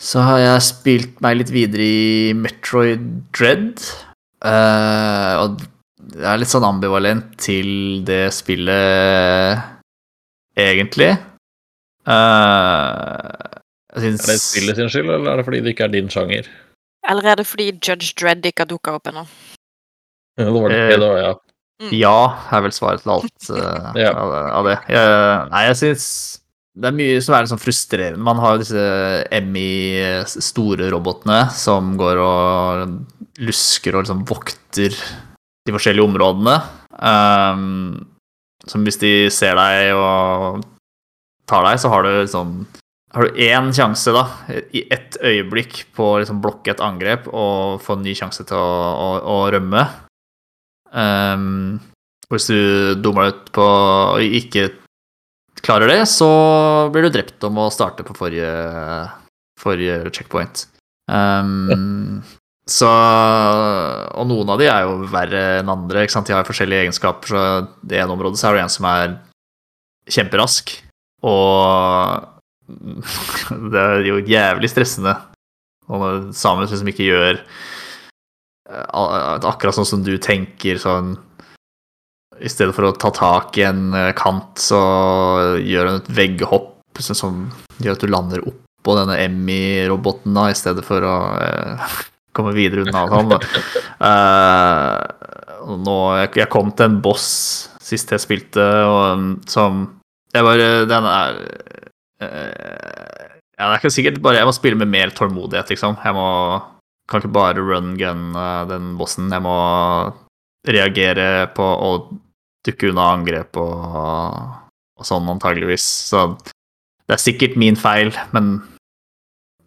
[0.00, 3.04] Så har jeg spilt meg litt videre i Metroid
[3.36, 3.78] Dread.
[4.44, 5.62] Uh, og
[6.14, 9.62] jeg er litt sånn ambivalent til det spillet,
[10.60, 11.14] egentlig.
[12.04, 13.54] Uh,
[13.94, 16.10] jeg syns Er det spillet sin skyld, eller er det fordi det ikke er din
[16.12, 16.50] sjanger?
[17.08, 19.24] Eller er det fordi Judge Dredd ikke har dukka opp ennå?
[20.40, 21.32] Ja, det var det, Eh, det var, ja.
[21.92, 24.14] Ja, er vel svaret til alt uh, Ja.
[24.22, 24.78] av, av det.
[24.88, 26.06] Uh, nei, jeg syns
[26.74, 28.24] det er mye som er sånn frustrerende.
[28.26, 28.84] Man har jo disse
[29.34, 32.96] Emmy, store robotene, som går og
[33.46, 34.96] lusker og liksom vokter
[35.64, 36.56] de forskjellige områdene.
[36.98, 38.08] Um,
[38.66, 40.64] som hvis de ser deg og
[41.50, 42.64] tar deg, så har du liksom
[43.14, 44.24] har du én sjanse da,
[44.74, 48.58] i ett øyeblikk på å liksom blokke et angrep og få en ny sjanse til
[48.58, 49.84] å, å, å rømme.
[50.94, 51.80] Um,
[52.30, 54.68] hvis du dummer deg ut på og ikke
[55.64, 56.28] klarer det, så
[56.94, 58.52] blir du drept om å starte på forrige,
[59.60, 60.66] forrige checkpoint.
[61.10, 62.22] Um,
[62.64, 66.04] så Og noen av de er jo verre enn andre.
[66.04, 66.30] Ikke sant?
[66.30, 67.28] De har forskjellige egenskaper.
[67.28, 67.42] Så
[67.84, 69.18] det ene området så er det en som er
[70.14, 70.72] kjemperask,
[71.24, 72.24] og
[73.72, 75.14] det er jo jævlig stressende.
[75.88, 77.40] Og når Samuel liksom ikke gjør
[78.64, 81.14] akkurat sånn som du tenker, sånn
[82.40, 84.80] I stedet for å ta tak i en eh, kant, så
[85.60, 87.44] gjør han et vegghopp sånn som
[87.82, 91.94] gjør at du lander oppå denne Emmy-roboten, da, i stedet for å eh,
[92.36, 93.36] komme videre unna sånn.
[93.94, 95.30] Eh,
[95.64, 97.28] og nå, jeg, kom til en boss
[97.84, 99.84] sist jeg spilte, og, um, som
[100.34, 101.36] Jeg bare Den er
[102.24, 105.98] eh, ja, det er ikke sikkert bare Jeg må spille med mer tålmodighet, liksom.
[106.02, 106.28] Jeg må
[107.10, 109.32] kan ikke bare run gun eh, den bossen.
[109.32, 109.56] Jeg må
[110.64, 111.90] reagere på å
[112.64, 113.96] dukke unna angrep og,
[114.96, 115.84] og sånn, antageligvis.
[116.10, 116.26] Så
[117.04, 118.56] det er sikkert min feil, men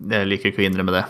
[0.10, 1.06] jeg liker ikke å innrømme det.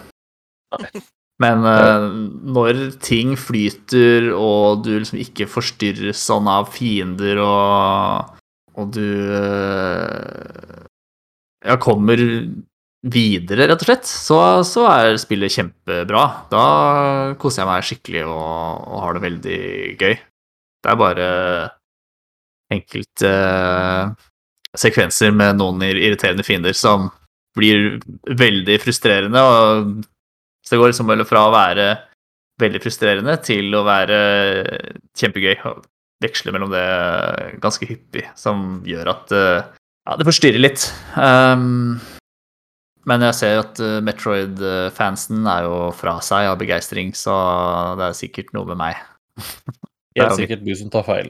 [1.37, 2.07] Men uh,
[2.49, 8.39] når ting flyter, og du liksom ikke forstyrres sånn av fiender, og,
[8.73, 10.81] og du uh,
[11.61, 12.17] ja, kommer
[13.13, 16.23] videre, rett og slett, så, så er spillet kjempebra.
[16.51, 16.63] Da
[17.41, 19.59] koser jeg meg skikkelig og, og har det veldig
[20.01, 20.17] gøy.
[20.83, 21.27] Det er bare
[22.73, 24.11] enkelte eh,
[24.77, 27.09] sekvenser med noen irriterende fiender som
[27.57, 29.41] blir veldig frustrerende.
[29.41, 29.93] og
[30.61, 31.87] Så det går liksom fra å være
[32.61, 34.19] veldig frustrerende til å være
[35.17, 35.55] kjempegøy.
[35.69, 35.85] og
[36.23, 36.85] Veksle mellom det
[37.61, 39.67] ganske hyppig, som gjør at eh,
[40.07, 40.87] ja, det forstyrrer litt.
[41.13, 41.99] Um,
[43.07, 47.33] men jeg ser jo at uh, Metroid-fansen er jo fra seg av begeistring, så
[47.99, 49.03] det er sikkert noe med meg.
[50.17, 51.27] Det er sikkert du som tar feil.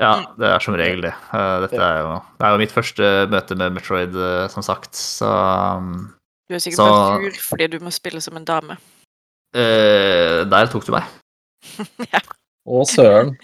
[0.00, 1.10] Ja, det er som regel det.
[1.28, 4.96] Uh, Dette er jo, det er jo mitt første møte med Metroid, uh, som sagt,
[4.96, 5.28] så
[5.76, 5.90] um,
[6.48, 8.78] Du er sikkert Så- bare tur fordi du må spille som en dame.
[9.52, 11.04] uh, Der tok du meg.
[12.70, 13.34] Å, søren.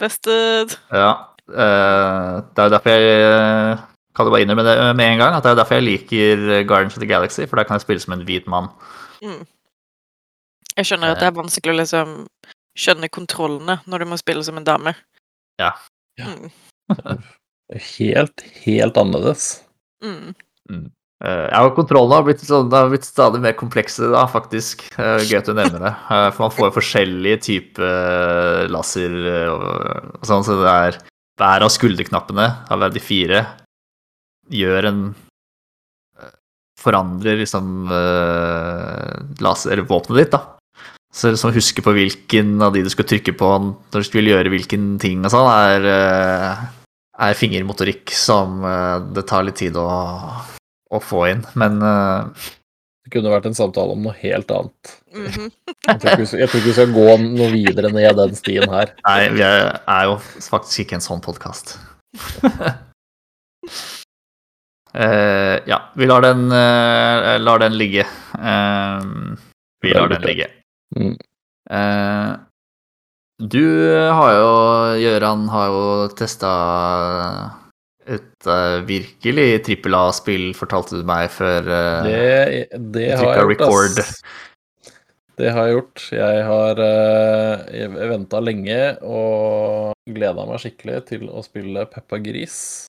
[0.00, 0.74] Busted.
[0.90, 1.10] Ja.
[1.48, 3.82] uh, det er jo derfor jeg uh,
[4.14, 6.96] kan du bare innrømme det med en gang, at det er derfor jeg liker Guardians
[6.96, 8.70] of the Galaxy, for der kan jeg spille som en hvit mann.
[10.74, 12.14] Jeg skjønner at det er vanskelig å liksom
[12.78, 14.94] skjønne kontrollene når du må spille som en dame.
[15.62, 15.72] Ja.
[16.18, 16.30] Ja.
[16.30, 17.22] Mm.
[17.74, 19.64] Helt, helt annerledes.
[20.04, 20.34] Mm.
[21.24, 24.84] Uh, ja, og kontrollene har blitt, sånn, det har blitt stadig mer komplekse, da, faktisk.
[24.98, 25.94] Uh, gøy at du nevner det.
[26.10, 29.16] Uh, for man får jo forskjellige typer laser
[29.48, 29.64] og,
[30.20, 31.00] og sånn, så det er
[31.40, 33.40] hver av skulderknappene av de fire
[34.52, 35.04] gjør en
[36.84, 37.86] Forandrer liksom
[39.40, 40.58] laser, eller våpenet ditt, da.
[41.14, 44.52] Så liksom huske på hvilken av de du skal trykke på når du vil gjøre
[44.52, 45.86] hvilken ting og sånn, er,
[47.24, 48.60] er fingermotorikk som
[49.16, 49.86] det tar litt tid å
[50.94, 51.42] å få inn.
[51.58, 52.30] Men uh,
[53.04, 54.94] Det kunne vært en samtale om noe helt annet.
[55.14, 55.50] Mhm.
[55.84, 58.94] Jeg tror ikke jeg tror ikke vi skal gå noe videre ned den stien her.
[59.04, 61.76] Nei, vi er, er jo faktisk ikke en sånn podkast.
[64.94, 68.06] Eh, ja, vi lar den, eh, lar den ligge.
[68.38, 69.00] Eh,
[69.82, 70.46] vi lar den ligge.
[70.96, 71.16] Mm.
[71.70, 72.36] Eh,
[73.42, 73.66] du
[74.14, 74.54] har jo,
[75.02, 76.54] Gøran, har jo testa
[78.06, 78.46] et
[78.86, 81.66] virkelig trippel A-spill, fortalte du meg før.
[82.06, 83.98] Det, det har jeg gjort, record.
[83.98, 84.20] ass.
[85.34, 86.02] Det har jeg gjort.
[86.14, 92.86] Jeg har uh, venta lenge og gleda meg skikkelig til å spille Peppa Gris.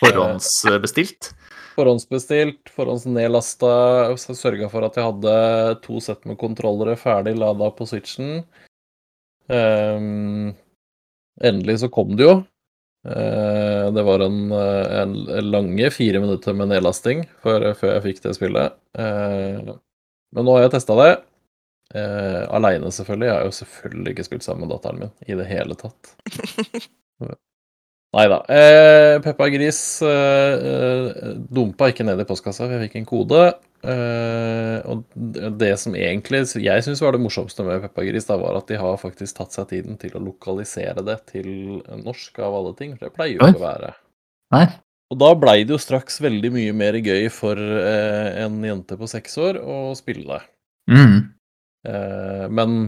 [0.00, 1.32] Forhåndsbestilt.
[1.72, 3.72] Forhåndsbestilt, forhåndsnedlasta,
[4.20, 5.36] sørga for at jeg hadde
[5.84, 8.42] to sett med kontrollere ferdig lada på switchen.
[9.48, 10.52] Um,
[11.42, 12.38] endelig så kom det jo.
[13.02, 15.14] Uh, det var en, eh, en
[15.50, 18.78] lange fire minutter med nedlasting før, før jeg fikk det spillet.
[18.94, 19.74] Uh,
[20.32, 21.12] men nå har jeg testa det.
[21.92, 23.28] Uh, Aleine, selvfølgelig.
[23.28, 26.14] Jeg har jo selvfølgelig ikke spilt sammen med datteren min i det hele tatt.
[28.12, 28.42] Nei da.
[28.44, 33.40] Eh, Peppa Gris eh, eh, dumpa ikke ned i postkassa, for jeg fikk en kode.
[33.82, 35.06] Eh, og
[35.58, 38.76] det som egentlig jeg syns var det morsomste med Peppa Gris, da, var at de
[38.82, 41.48] har faktisk tatt seg tiden til å lokalisere det til
[42.02, 42.92] norsk, av alle ting.
[42.98, 43.94] For det pleier jo ikke å være.
[44.52, 44.66] Nei.
[45.12, 49.08] Og da blei det jo straks veldig mye mer gøy for eh, en jente på
[49.08, 50.44] seks år å spille det.
[50.92, 51.18] Mm.
[51.88, 52.78] Eh, men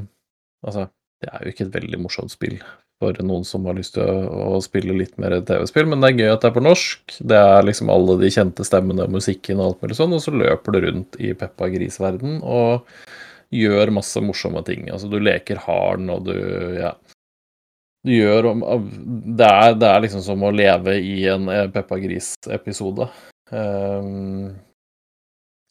[0.65, 0.91] altså,
[1.25, 2.61] det er jo ikke et veldig morsomt spill
[3.03, 6.21] for noen som har lyst til å, å spille litt mer TV-spill, men det er
[6.23, 7.17] gøy at det er på norsk.
[7.33, 10.35] Det er liksom alle de kjente stemmene og musikken og alt mulig sånn, og så
[10.35, 12.87] løper du rundt i Peppa Gris-verden og
[13.55, 14.89] gjør masse morsomme ting.
[14.93, 16.39] Altså, du leker hard og du
[16.81, 16.95] Ja.
[18.05, 23.07] Du gjør Det er, det er liksom som å leve i en eh, Peppa Gris-episode.
[23.49, 24.53] Um,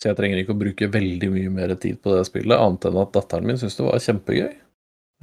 [0.01, 2.97] så jeg trenger ikke å bruke veldig mye mer tid på det spillet, annet enn
[3.03, 4.49] at datteren min syns det var kjempegøy.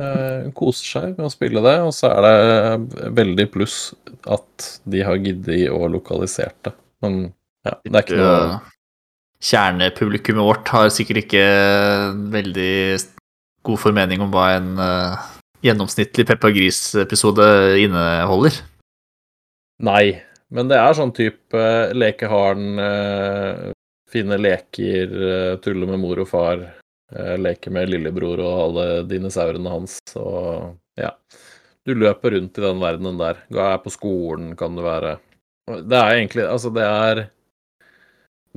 [0.00, 3.78] Eh, Hun koser seg med å spille det, og så er det veldig pluss
[4.24, 6.74] at de har giddet å lokalisert det.
[7.04, 7.22] Men
[7.66, 8.76] ja, det er ikke noe Eh,
[9.40, 11.44] Kjernepublikummet vårt har sikkert ikke
[12.32, 12.72] veldig
[13.64, 15.30] god formening om hva en eh,
[15.64, 17.46] gjennomsnittlig Peppa Gris-episode
[17.80, 18.58] inneholder.
[19.80, 20.20] Nei,
[20.52, 23.70] men det er sånn type uh, leke haren, eh,
[24.10, 26.64] finne leker, eh, tulle med mor og far,
[27.16, 31.14] eh, leke med lillebror og alle dinosaurene hans, og ja.
[31.88, 33.38] Du løper rundt i den verdenen der.
[33.48, 35.14] Du er på skolen, kan det være.
[35.88, 37.22] Det er egentlig Altså, det er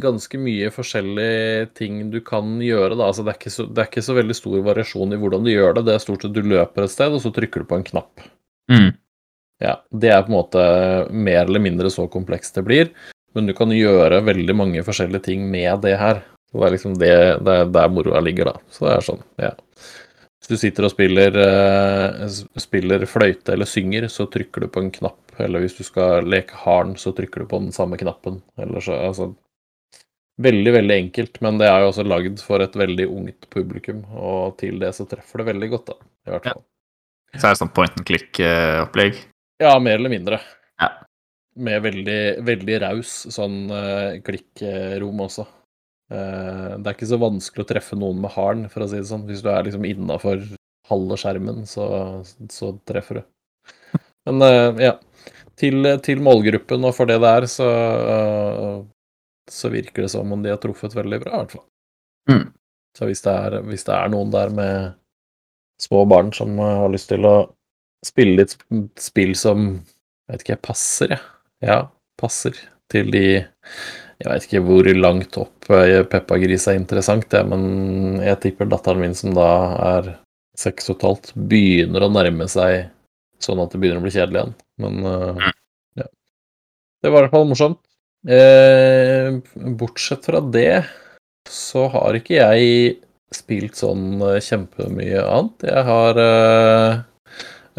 [0.02, 3.08] ganske mye forskjellige ting du kan gjøre, da.
[3.08, 5.54] Altså, det er ikke så, det er ikke så veldig stor variasjon i hvordan du
[5.54, 5.86] gjør det.
[5.88, 8.28] Det er stort sett du løper et sted, og så trykker du på en knapp.
[8.72, 8.92] Mm.
[9.64, 10.64] Ja, det er på en måte
[11.14, 12.90] mer eller mindre så komplekst det blir,
[13.38, 16.24] men du kan gjøre veldig mange forskjellige ting med det her.
[16.54, 17.12] Så det er liksom det,
[17.44, 18.60] det er der moroa ligger, da.
[18.70, 19.52] Så det er sånn, ja.
[20.44, 22.26] Hvis du sitter og spiller, eh,
[22.62, 25.20] spiller fløyte eller synger, så trykker du på en knapp.
[25.42, 28.42] Eller hvis du skal leke harn, så trykker du på den samme knappen.
[28.62, 29.32] Eller så, altså
[30.42, 34.56] Veldig, veldig enkelt, men det er jo også lagd for et veldig ungt publikum, og
[34.58, 35.94] til det så treffer det veldig godt, da.
[36.26, 36.54] I hvert Ja.
[36.56, 36.64] fall.
[37.38, 39.20] Så er det sånn point and click-opplegg.
[39.62, 40.40] Ja, mer eller mindre.
[40.82, 40.90] Ja.
[41.56, 42.18] Med veldig,
[42.50, 45.46] veldig raus sånn uh, klikkrom også.
[46.12, 49.10] Eh, det er ikke så vanskelig å treffe noen med haren, for å si det
[49.10, 49.28] sånn.
[49.30, 50.44] Hvis du er liksom innafor
[50.90, 51.86] halve skjermen, så,
[52.52, 53.24] så treffer du.
[54.30, 54.98] Men eh, ja.
[55.62, 57.68] Til, til målgruppen og for det det er, så,
[58.10, 58.78] eh,
[59.54, 61.66] så virker det som om de har truffet veldig bra, i hvert fall.
[62.32, 62.48] Mm.
[62.98, 64.96] Så hvis det, er, hvis det er noen der med
[65.82, 67.36] små barn som har lyst til å
[68.06, 68.58] spille litt
[69.00, 69.70] spill som
[70.24, 71.22] jeg vet ikke, passer, jeg.
[71.64, 71.80] Ja,
[72.20, 72.58] passer
[72.92, 73.26] til de
[74.22, 78.70] Jeg vet ikke hvor langt opp eh, Peppa Gris er interessant, det, men jeg tipper
[78.70, 79.48] datteren min, som da
[79.94, 80.12] er
[80.58, 82.92] seks og et halvt, begynner å nærme seg
[83.44, 84.54] sånn at det begynner å bli kjedelig igjen.
[84.84, 85.48] Men uh,
[86.00, 86.06] ja.
[87.04, 87.82] Det var i hvert fall morsomt.
[88.24, 89.34] Eh,
[89.76, 90.86] bortsett fra det
[91.50, 92.94] så har ikke jeg
[93.36, 95.66] spilt sånn eh, kjempemye annet.
[95.68, 97.02] Jeg har eh,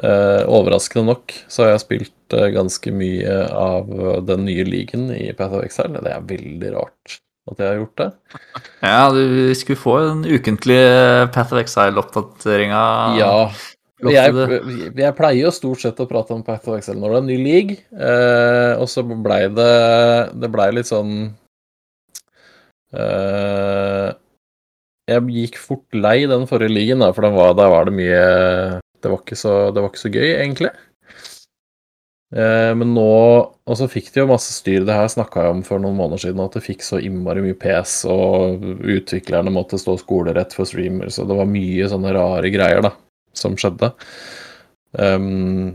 [0.02, 3.92] Overraskende nok så har jeg spilt eh, ganske mye av
[4.26, 6.02] den nye ligaen i Path of Exile.
[6.02, 8.08] Det er veldig rart at jeg har gjort det.
[8.84, 12.82] Ja, du skulle få den ukentlige Path of Exile-oppdateringa.
[13.20, 13.36] Ja.
[14.04, 14.34] Jeg,
[14.98, 17.30] jeg pleier jo stort sett å prate om Path of Exile når det er en
[17.30, 19.70] ny league, eh, og så blei det
[20.42, 21.14] Det blei litt sånn
[22.92, 24.10] eh,
[25.08, 28.26] Jeg gikk fort lei den forrige ligaen, for var, der var det mye
[29.04, 30.72] det var, ikke så, det var ikke så gøy, egentlig.
[32.34, 33.10] Eh, men nå
[33.64, 34.82] Og så fikk de jo masse styr.
[34.84, 37.56] Det her snakka jeg om for noen måneder siden, at det fikk så innmari mye
[37.56, 42.84] pes, og utviklerne måtte stå skolerett for streamer, så det var mye sånne rare greier
[42.84, 42.92] da,
[43.36, 43.88] som skjedde.
[44.92, 45.72] Um,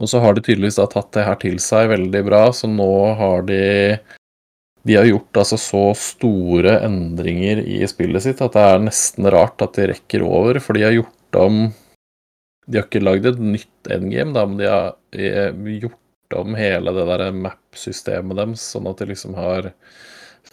[0.00, 2.88] og så har de tydeligvis da tatt det her til seg veldig bra, så nå
[3.20, 3.60] har de
[4.88, 9.60] de har gjort altså så store endringer i spillet sitt at det er nesten rart
[9.60, 11.66] at de rekker over, for de har gjort om
[12.68, 14.92] De har ikke lagd et nytt endgame, da, men de har
[15.80, 19.70] gjort om hele det der map-systemet deres, sånn at de liksom har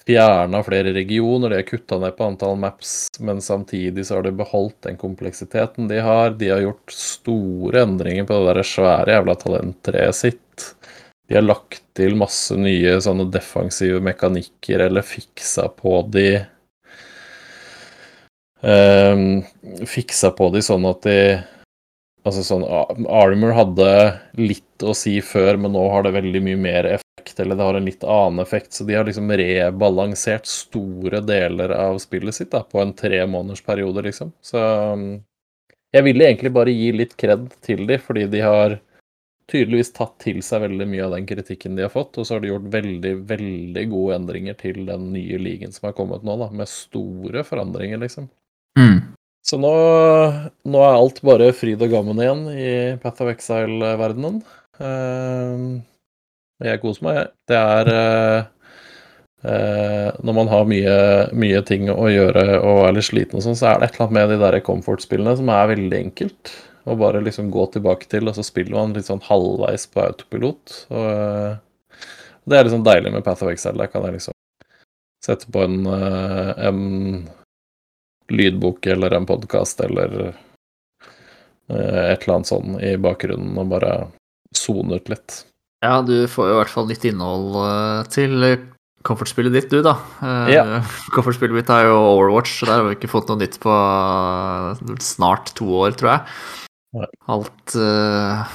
[0.06, 4.36] fjerna flere regioner, de har kutta ned på antall maps, men samtidig så har de
[4.38, 6.36] beholdt den kompleksiteten de har.
[6.40, 10.68] De har gjort store endringer på det der svære jævla talenttreet sitt.
[11.28, 16.30] De har lagt til masse nye sånne defensive mekanikker, eller fiksa på de
[18.62, 19.42] um,
[19.90, 21.18] Fiksa på de sånn at de
[22.26, 23.90] Altså sånn Armor hadde
[24.40, 27.78] litt å si før, men nå har det veldig mye mer effekt, eller det har
[27.78, 32.64] en litt annen effekt, så de har liksom rebalansert store deler av spillet sitt da,
[32.66, 34.34] på en tre måneders periode, liksom.
[34.42, 35.06] Så um,
[35.94, 38.80] jeg ville egentlig bare gi litt kred til de, fordi de har
[39.52, 42.42] tydeligvis tatt til seg veldig mye av den kritikken de har fått, og så har
[42.42, 46.50] de gjort veldig, veldig gode endringer til den nye ligaen som har kommet nå, da,
[46.50, 48.32] med store forandringer, liksom.
[48.80, 49.14] Mm.
[49.46, 49.72] Så nå,
[50.66, 52.70] nå, er alt bare fryd og gammen igjen i
[53.02, 54.40] Path of Exile-verdenen.
[54.82, 55.84] Uh,
[56.66, 57.30] jeg koser meg, jeg.
[57.52, 58.48] Det er uh,
[59.46, 60.98] uh, Når man har mye,
[61.38, 64.08] mye, ting å gjøre og er litt sliten og sånn, så er det et eller
[64.08, 66.56] annet med de der comfort-spillene som er veldig enkelt.
[66.90, 70.74] Å bare liksom gå tilbake til, og så spiller man litt sånn halvveis på autopilot.
[70.94, 72.04] Og eh,
[72.50, 73.78] det er liksom deilig med Path of Exile.
[73.82, 74.38] Der kan jeg liksom
[75.26, 76.84] sette på en, en
[78.32, 80.36] lydbok eller en podkast eller eh,
[81.70, 83.92] et eller annet sånn i bakgrunnen og bare
[84.56, 85.44] sone ut litt.
[85.86, 88.48] Ja, du får jo i hvert fall litt innhold eh, til
[89.06, 89.98] comfort-spillet ditt, du, da.
[90.22, 90.66] Eh, Ja.
[91.16, 93.76] Comfort-spillet mitt er jo Overwatch, så der har vi ikke fått noe nytt på
[95.04, 96.38] snart to år, tror jeg.
[96.96, 97.10] Nei.
[97.28, 98.46] Alt uh,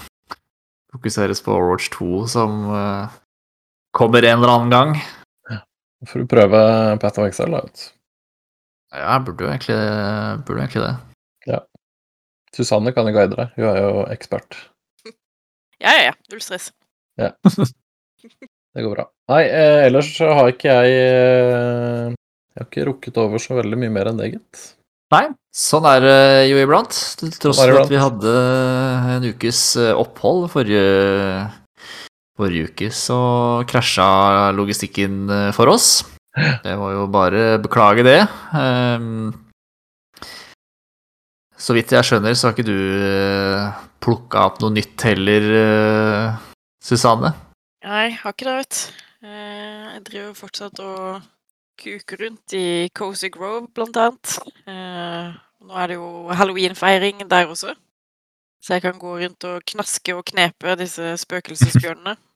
[0.94, 3.12] fokuseres på Overwatch 2, som uh,
[3.96, 4.94] kommer en eller annen gang.
[6.08, 6.60] Får du prøve
[7.02, 7.60] Path of Excel, da.
[7.66, 7.90] vet.
[8.90, 9.78] Ja, jeg burde jo egentlig,
[10.46, 10.96] burde jo egentlig det.
[12.56, 14.58] Susanne kan jo guide deg, hun er jo ekspert.
[15.80, 16.16] Ja, ja, ja.
[16.28, 16.72] Null stress.
[18.74, 19.06] Det går bra.
[19.32, 23.78] Nei, eh, ellers så har ikke jeg eh, Jeg har ikke rukket over så veldig
[23.80, 24.60] mye mer enn det, gitt.
[25.10, 25.24] Nei,
[25.56, 26.18] sånn er det
[26.50, 26.94] jo iblant.
[27.18, 28.34] Til tross for at vi hadde
[29.16, 30.84] en ukes eh, opphold forrige,
[32.38, 33.18] forrige uke, så
[33.70, 34.10] krasja
[34.54, 36.04] logistikken eh, for oss.
[36.36, 38.20] Det må jo bare beklage det.
[38.54, 39.32] Ehm,
[41.60, 42.78] Så vidt jeg skjønner, så har ikke du
[44.00, 46.38] plukka opp noe nytt heller, eh,
[46.80, 47.34] Susanne?
[47.84, 48.78] Nei, jeg har ikke det, vet.
[49.22, 51.20] Eh, Jeg driver fortsatt og
[51.80, 54.38] kuker rundt i Cozy Grove, blant annet.
[54.66, 57.74] Eh, Nå er det jo halloweenfeiring der også.
[58.64, 62.16] Så jeg kan gå rundt og knaske og knepe disse spøkelsesbjørnene.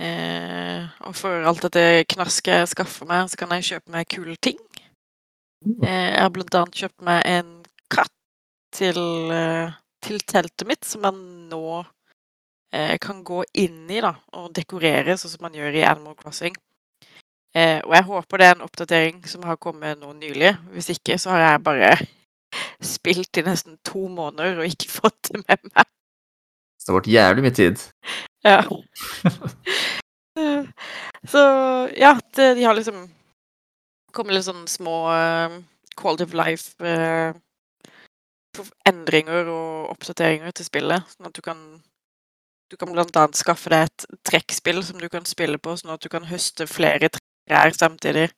[0.00, 4.36] Eh, og for alt dette knasket jeg skaffer meg, så kan jeg kjøpe meg kule
[4.40, 4.60] ting.
[5.84, 7.50] Eh, jeg har blant annet kjøpt meg en
[7.92, 8.14] katt
[8.72, 8.98] til,
[9.36, 11.18] eh, til teltet mitt, som jeg
[11.52, 11.84] nå
[12.72, 16.56] eh, kan gå inn i da, og dekorere, sånn som man gjør i Animal Crossing.
[17.52, 20.54] Eh, og jeg håper det er en oppdatering som har kommet nå nylig.
[20.72, 21.90] Hvis ikke så har jeg bare
[22.94, 25.88] spilt i nesten to måneder og ikke fått det med meg.
[26.80, 27.88] Så det har vært jævlig mye tid.
[28.42, 28.64] Ja.
[30.32, 30.64] Eh,
[31.28, 31.38] så
[31.96, 33.02] ja, de har liksom
[34.16, 35.58] kommet litt sånn små eh,
[35.92, 37.34] quality of life eh,
[39.52, 41.04] og oppdateringer til spillet.
[41.12, 41.60] Sånn at du kan
[42.72, 46.08] Du kan annet skaffe deg et trekkspill som du kan spille på, sånn at du
[46.08, 48.30] kan høste flere trær samtidig.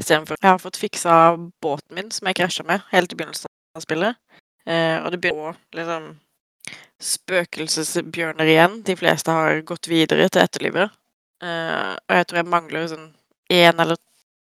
[0.00, 3.84] Istedenfor Jeg har fått fiksa båten min, som jeg krasja med helt i begynnelsen av
[3.84, 4.16] spillet.
[4.64, 6.08] Eh, og det begynner å liksom
[7.02, 8.78] Spøkelsesbjørner igjen.
[8.86, 10.92] De fleste har gått videre til etterlivet.
[11.42, 13.08] Uh, og jeg tror jeg mangler sånn
[13.50, 13.98] én eller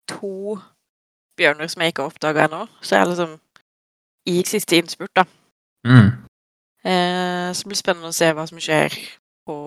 [0.07, 0.55] to
[1.35, 2.61] bjørner som jeg ikke har oppdaga ennå.
[2.79, 3.33] Så jeg er liksom
[4.31, 5.25] i siste innspurt, da.
[5.85, 6.13] Mm.
[6.85, 8.95] Uh, så det spennende å se hva som skjer
[9.45, 9.57] på,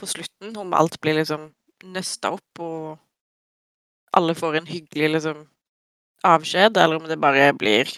[0.00, 0.56] på slutten.
[0.58, 1.52] Om alt blir liksom
[1.94, 5.46] nøsta opp, og alle får en hyggelig liksom
[6.26, 7.88] avskjed, eller om det bare blir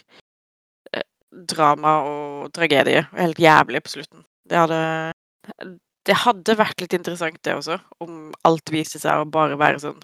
[1.33, 4.25] drama og tragedie helt jævlig på slutten.
[4.49, 5.13] Det hadde
[6.07, 10.01] Det hadde vært litt interessant, det også, om alt viste seg å bare være sånn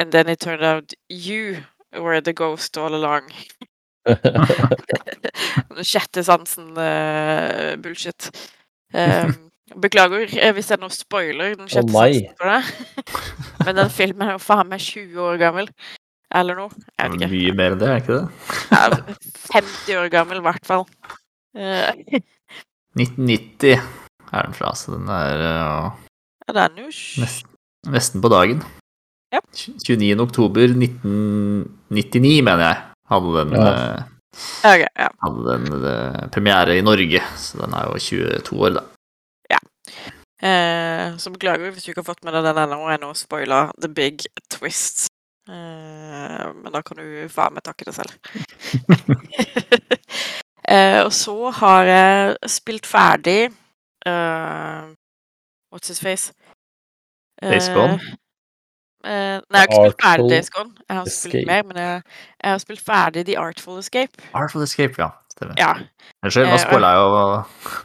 [0.00, 1.58] And then it turned out you
[1.92, 3.30] were the ghost all along.
[5.82, 8.30] Sjette sansen-bullshit.
[8.92, 9.50] Um,
[9.80, 12.62] Beklager hvis jeg nå spoiler den sjette oh, sansen for deg.
[13.66, 15.66] Men den filmen er jo faen meg 20 år gammel.
[16.34, 16.70] Eller noe.
[16.98, 17.28] Jeg vet ikke.
[17.32, 18.28] Mye mer enn det, er ikke det?
[18.74, 18.80] Ja,
[19.54, 20.86] 50 år gammel, i hvert fall.
[21.54, 21.92] Eh,
[22.98, 23.74] 1990
[24.34, 25.92] er den fra, så den er uh,
[26.48, 27.44] Ja, den er jo sj-
[27.94, 28.64] nesten på dagen.
[29.34, 29.40] Ja.
[29.54, 30.10] 29.
[30.22, 33.70] oktober 1999, mener jeg, hadde den, Ja.
[33.70, 34.10] eh,
[34.66, 35.08] Ok, ja.
[35.22, 37.20] hadde den uh, premiere i Norge.
[37.38, 38.84] Så den er jo 22 år, da.
[40.44, 43.00] Eh, så beklager vi hvis du ikke har fått med deg den ennå, og jeg
[43.00, 45.06] nå spoiler the big twist.
[45.48, 48.12] Eh, men da kan du være med og takke deg selv.
[50.72, 53.50] eh, og så har jeg spilt ferdig
[54.08, 54.84] eh,
[55.74, 56.32] What's his face?
[57.42, 57.98] Days Gone?
[59.04, 60.70] Uh, nei, jeg har ikke spilt ferdig Days Gone.
[60.88, 61.46] Jeg har spilt Escape.
[61.50, 62.02] mer, men jeg,
[62.44, 64.30] jeg har spilt ferdig The Artful Escape.
[64.32, 65.10] Artful Escape, ja.
[65.34, 65.54] Stemmer.
[65.58, 65.72] Ja,
[66.22, 67.14] Unnskyld, nå spoila jeg jo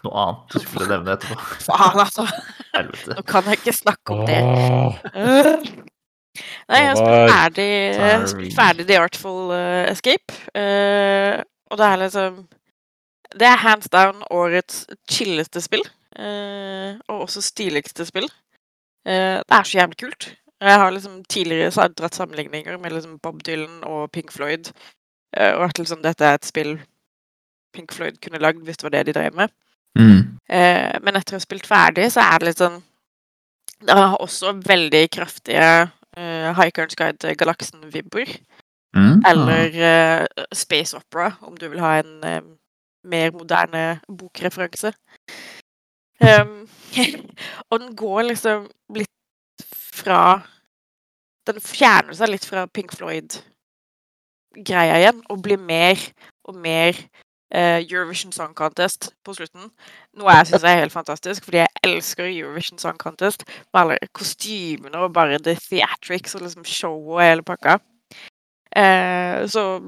[0.06, 1.40] noe annet du skulle nevne etterpå.
[1.66, 2.28] faen, altså.
[2.76, 3.18] Helvete.
[3.18, 4.40] Nå kan jeg ikke snakke om det.
[6.70, 10.36] Nei, jeg har spilt ferdig, jeg har spilt ferdig The Artful eh, Escape.
[10.54, 12.38] Uh, og det er liksom
[13.40, 15.84] Det er hands down årets chilleste spill.
[16.20, 18.30] Uh, og også stiligste spill.
[19.08, 20.32] Uh, det er så jævlig kult.
[20.60, 24.72] Jeg har liksom tidligere dratt sammenligninger med liksom Bob Dylan og Pink Floyd.
[25.38, 26.80] og at liksom dette er et spill
[27.74, 29.50] Pink Floyd kunne lagd hvis det var det de drev med.
[29.96, 30.40] Mm.
[31.06, 32.82] Men etter å ha spilt ferdig, så er det litt sånn
[33.86, 38.26] Det har også veldig kraftige uh, Hikerens Guide til Galaksen-vibber.
[38.96, 39.22] Mm.
[39.30, 42.42] Eller uh, Space Opera, om du vil ha en eh,
[43.04, 44.94] mer moderne bokreferanse.
[46.20, 46.70] Um,
[47.70, 49.64] og den går liksom litt
[49.96, 50.42] fra
[51.48, 55.98] Den fjerner seg litt fra Pink Floyd-greia igjen, og blir mer
[56.46, 57.06] og mer eh,
[57.52, 59.72] Eurovision Song Contest på slutten.
[60.18, 63.44] Noe jeg syns er helt fantastisk, fordi jeg elsker Eurovision Song Contest.
[63.74, 67.80] Med alle kostymene og bare the theatrics og liksom showet og hele pakka.
[68.76, 69.80] Eh, så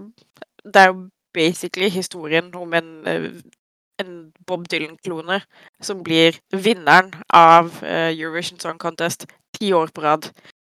[0.73, 3.31] det er jo basically historien om en, eh,
[3.99, 5.41] en Bob Dylan-klone
[5.81, 10.31] som blir vinneren av eh, Eurovision Song Contest ti år på rad.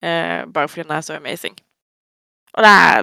[0.04, 1.56] eh, bare fordi den er så amazing.
[2.54, 3.02] Og det er,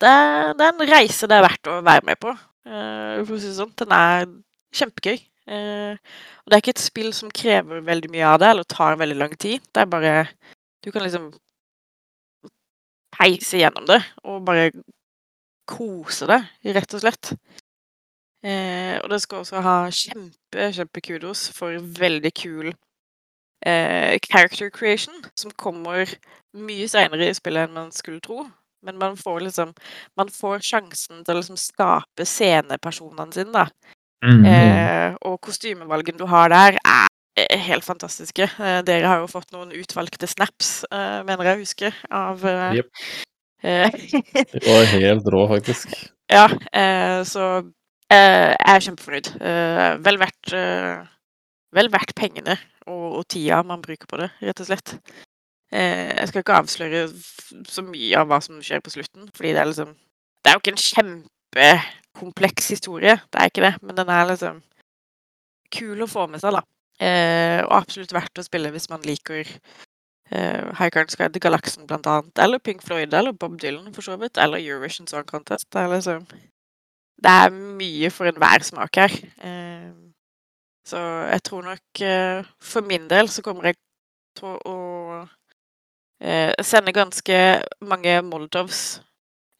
[0.00, 0.12] det
[0.58, 3.48] det er en reise det er verdt å være med på, eh, for å si
[3.48, 3.74] det sånn.
[3.78, 4.26] Den er
[4.74, 5.18] kjempegøy.
[5.48, 5.96] Eh,
[6.44, 9.16] og det er ikke et spill som krever veldig mye av det, eller tar veldig
[9.16, 9.64] lang tid.
[9.72, 10.14] Det er bare
[10.84, 11.32] Du kan liksom
[13.10, 14.70] peise gjennom det og bare
[15.66, 16.44] kose deg,
[16.76, 17.32] rett og slett.
[18.46, 22.68] Eh, og det skal også ha kjempe, kjempekudos for veldig kul
[23.66, 26.06] eh, character creation, som kommer
[26.54, 28.46] mye seinere i spillet enn man skulle tro.
[28.86, 29.72] Men man får liksom
[30.18, 33.94] Man får sjansen til å liksom skape scenepersonene sine, da.
[34.24, 34.44] Mm.
[34.50, 37.06] Eh, og kostymevalgene du har der, er
[37.38, 38.48] eh, helt fantastiske.
[38.58, 42.80] Eh, dere har jo fått noen utvalgte snaps, eh, mener jeg å huske, av eh,
[42.80, 42.88] Jep.
[43.62, 43.98] eh,
[44.54, 45.94] Det var helt rå, faktisk.
[46.28, 46.44] Ja,
[46.76, 47.44] eh, så
[48.12, 49.30] eh, jeg er kjempefornøyd.
[49.40, 51.06] Eh, vel verdt eh,
[51.76, 52.54] Vel verdt pengene
[52.88, 54.94] og, og tida man bruker på det, rett og slett.
[55.72, 57.02] Eh, jeg skal ikke avsløre
[57.68, 59.92] så mye av hva som skjer på slutten, fordi det er liksom
[60.44, 64.62] Det er jo ikke en kjempekompleks historie, det er ikke det, men den er liksom
[65.74, 66.62] kul å få med seg, da.
[66.98, 69.44] Eh, og absolutt verdt å spille hvis man liker
[70.32, 72.38] uh, High Cards Sky til Galaksen, blant annet.
[72.38, 74.38] Eller Pink Floyd, eller Bob Dylan, for så vidt.
[74.38, 75.72] Eller Eurovision Song Contest.
[75.72, 76.26] Det er liksom
[77.18, 79.14] Det er mye for enhver smak her.
[79.42, 79.90] Eh,
[80.86, 80.98] så
[81.28, 83.74] jeg tror nok eh, For min del så kommer jeg
[84.38, 84.76] til å
[86.20, 87.38] eh, sende ganske
[87.80, 89.00] mange molotovs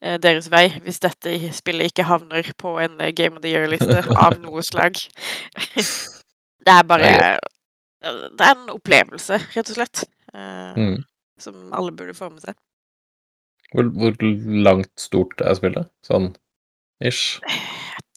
[0.01, 4.01] eh, deres vei hvis dette spillet ikke havner på en eh, Game of the Year-liste
[4.25, 4.99] av noe slag.
[6.65, 7.11] Det er bare
[8.01, 10.03] Det er en opplevelse, rett og slett.
[10.33, 10.99] eh, Mm.
[11.39, 12.55] Som alle burde få med seg.
[13.71, 14.15] Hvor, hvor
[14.65, 15.87] langt stort er spillet?
[16.03, 16.33] Sånn
[17.05, 17.39] ish?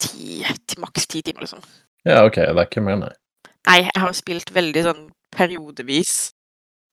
[0.03, 1.61] Ti, til maks ti timer, liksom.
[2.03, 3.11] Ja, ok, det er ikke mer, nei.
[3.69, 6.33] Nei, jeg har spilt veldig sånn periodevis.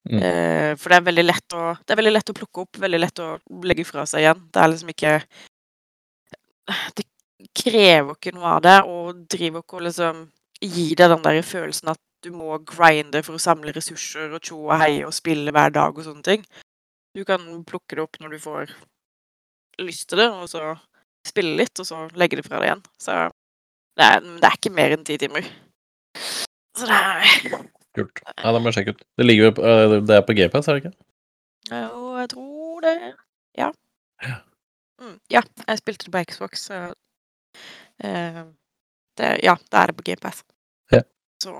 [0.09, 0.17] Mm.
[0.17, 2.99] Eh, for det er veldig lett å Det er veldig lett å plukke opp, veldig
[3.03, 3.27] lett å
[3.69, 4.39] legge fra seg igjen.
[4.49, 5.11] Det er liksom ikke
[6.97, 7.05] Det
[7.57, 10.23] krever ikke noe av det, og driver ikke å liksom
[10.61, 14.59] gi deg den der følelsen at du må grinde for å samle ressurser og tjo
[14.67, 16.45] og hei og spille hver dag og sånne ting.
[17.17, 18.75] Du kan plukke det opp når du får
[19.81, 20.75] lyst til det, og så
[21.27, 22.85] spille litt, og så legge det fra deg igjen.
[23.01, 23.17] Så
[23.97, 25.49] det er, det er ikke mer enn ti timer.
[26.77, 28.21] Så det er Kult.
[28.37, 29.03] Ja, det må jeg sjekke ut.
[29.19, 30.93] Det ligger jo på, øh, det er på GPS, er det ikke?
[31.71, 32.95] Jo, jeg tror det
[33.57, 33.69] Ja.
[34.23, 34.35] Ja.
[35.01, 36.79] Mm, ja, jeg spilte det på Xbox, så
[38.05, 38.43] uh,
[39.17, 40.43] det, Ja, det er det på GPS.
[40.91, 41.01] Ja.
[41.43, 41.53] Så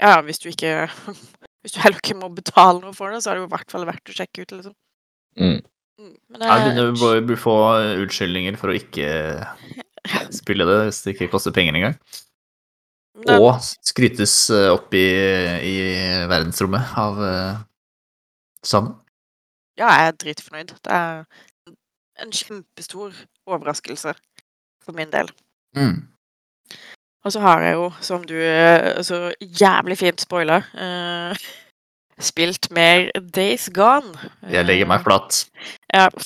[0.00, 0.90] ja, hvis du ikke
[1.62, 3.72] Hvis du heller ikke må betale noe for det, så er det jo i hvert
[3.72, 4.74] fall verdt å sjekke ut, liksom.
[5.40, 5.64] Mm.
[5.98, 7.56] Mm, Men det ja, du bør få
[8.04, 9.08] unnskyldninger for å ikke
[10.40, 11.96] spille det hvis det ikke koster penger engang.
[13.24, 13.54] Og
[13.86, 15.06] skrytes eh, opp i,
[15.64, 15.76] i
[16.28, 17.62] verdensrommet av uh,
[18.66, 18.92] Sam.
[19.78, 20.74] Ja, jeg er dritfornøyd.
[20.84, 21.24] Det er
[22.22, 24.12] en kjempestor overraskelse
[24.84, 25.30] for min del.
[25.76, 26.04] Mm.
[27.24, 31.46] Og så har jeg jo, som du eh, så jævlig fint spoila, uh,
[32.22, 34.14] spilt mer Days Gone.
[34.48, 35.46] Jeg legger meg flat.
[35.94, 36.08] Ja.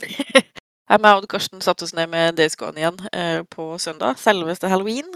[0.90, 5.06] Jeg Odd Karsten satte oss ned med Days Gone igjen uh, på søndag, selveste halloween.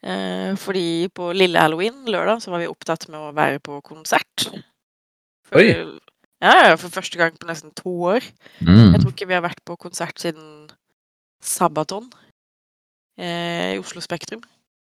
[0.00, 4.46] Eh, fordi på lille halloween, lørdag, så var vi opptatt med å være på konsert.
[5.50, 5.98] For, Oi.
[6.40, 8.24] Ja, ja, for første gang på nesten to år.
[8.64, 8.94] Mm.
[8.94, 10.70] Jeg tror ikke vi har vært på konsert siden
[11.44, 12.08] Sabaton
[13.20, 14.40] eh, i Oslo Spektrum.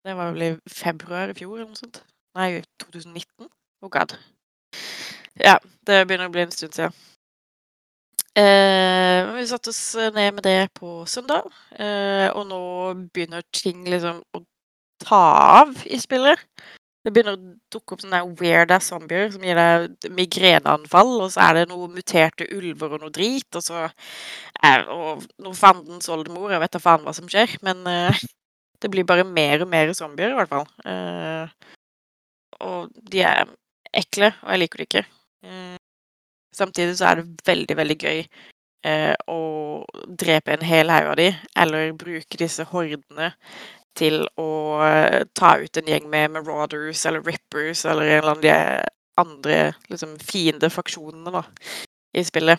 [0.04, 2.02] Det var vel i februar i fjor eller noe sånt.
[2.34, 3.46] Nei, 2019.
[3.84, 4.16] Oh god.
[5.38, 6.94] Ja, det begynner å bli en stund siden.
[8.34, 11.46] Eh, vi satte oss ned med det på søndag,
[11.78, 12.60] eh, og nå
[13.14, 14.42] begynner ting liksom å
[15.02, 15.22] ta
[15.60, 16.40] av i spillet.
[17.04, 21.42] Det begynner å dukke opp sånne weird ass zombier som gir deg migreneanfall, og så
[21.44, 23.82] er det noen muterte ulver og noe drit, og så
[24.64, 26.54] er og noe fandens oldemor.
[26.54, 28.24] Jeg vet da faen hva som skjer, men uh,
[28.80, 30.64] det blir bare mer og mer zombier, i hvert fall.
[30.80, 31.44] Uh,
[32.64, 33.52] og de er
[33.92, 35.06] ekle, og jeg liker det ikke.
[35.44, 35.76] Uh,
[36.56, 38.26] samtidig så er det veldig, veldig gøy
[39.32, 39.36] å
[40.20, 43.30] drepe en hel haug av de, eller bruke disse hordene
[43.98, 44.48] til å
[44.84, 48.54] eh, ta ut en gjeng med marauders eller rippers eller en eller annen de
[49.20, 49.56] andre
[49.90, 51.42] liksom, fiende faksjonene da,
[52.16, 52.58] i spillet.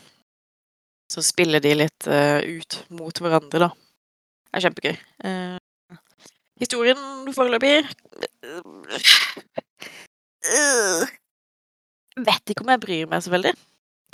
[1.12, 3.70] Så spiller de litt uh, ut mot hverandre, da.
[3.70, 4.96] Det er kjempegøy.
[5.22, 5.58] Uh,
[6.64, 7.02] historien
[7.36, 7.90] foreløpig uh,
[12.26, 13.54] Vet ikke om jeg bryr meg så veldig.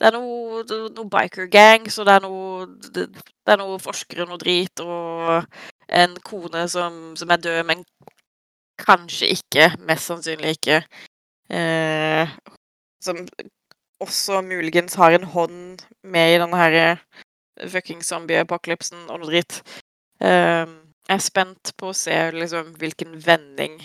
[0.02, 4.24] Det er noe, noe biker gangs, og det er noe, det, det er noe forskere
[4.26, 5.46] og noe drit, og
[5.92, 7.84] en kone som, som er død, men
[8.82, 10.82] kanskje ikke, mest sannsynlig ikke.
[11.52, 12.32] Eh,
[13.04, 13.20] som
[14.02, 17.04] også muligens har en hånd med i denne her eh,
[17.70, 19.62] fucking zombie-apokalypsen og noe dritt.
[20.24, 20.66] Eh,
[21.10, 23.82] jeg er spent på å se liksom hvilken vending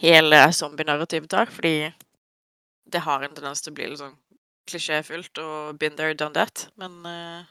[0.00, 1.90] hele zombie-narrativet tar, fordi
[2.92, 4.16] det har en tendens til å bli litt sånn
[4.68, 6.68] klisjéfullt og been there, done that.
[6.80, 7.50] Men eh,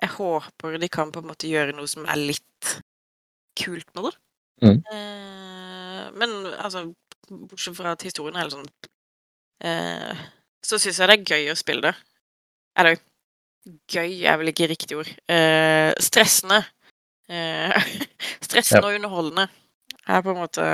[0.00, 2.74] jeg håper de kan på en måte gjøre noe som er litt
[3.60, 4.14] kult med det.
[4.64, 4.78] Mm.
[4.92, 6.86] Eh, men altså,
[7.28, 8.66] bortsett fra at historien er helt sånn
[9.64, 10.18] eh,
[10.66, 11.94] Så syns jeg det er gøy å spille det.
[12.80, 13.00] Eller
[13.90, 15.10] gøy er vel ikke riktig ord.
[15.30, 16.62] Eh, stressende.
[17.30, 17.90] Eh,
[18.46, 19.48] stressende og underholdende
[20.10, 20.66] er på en måte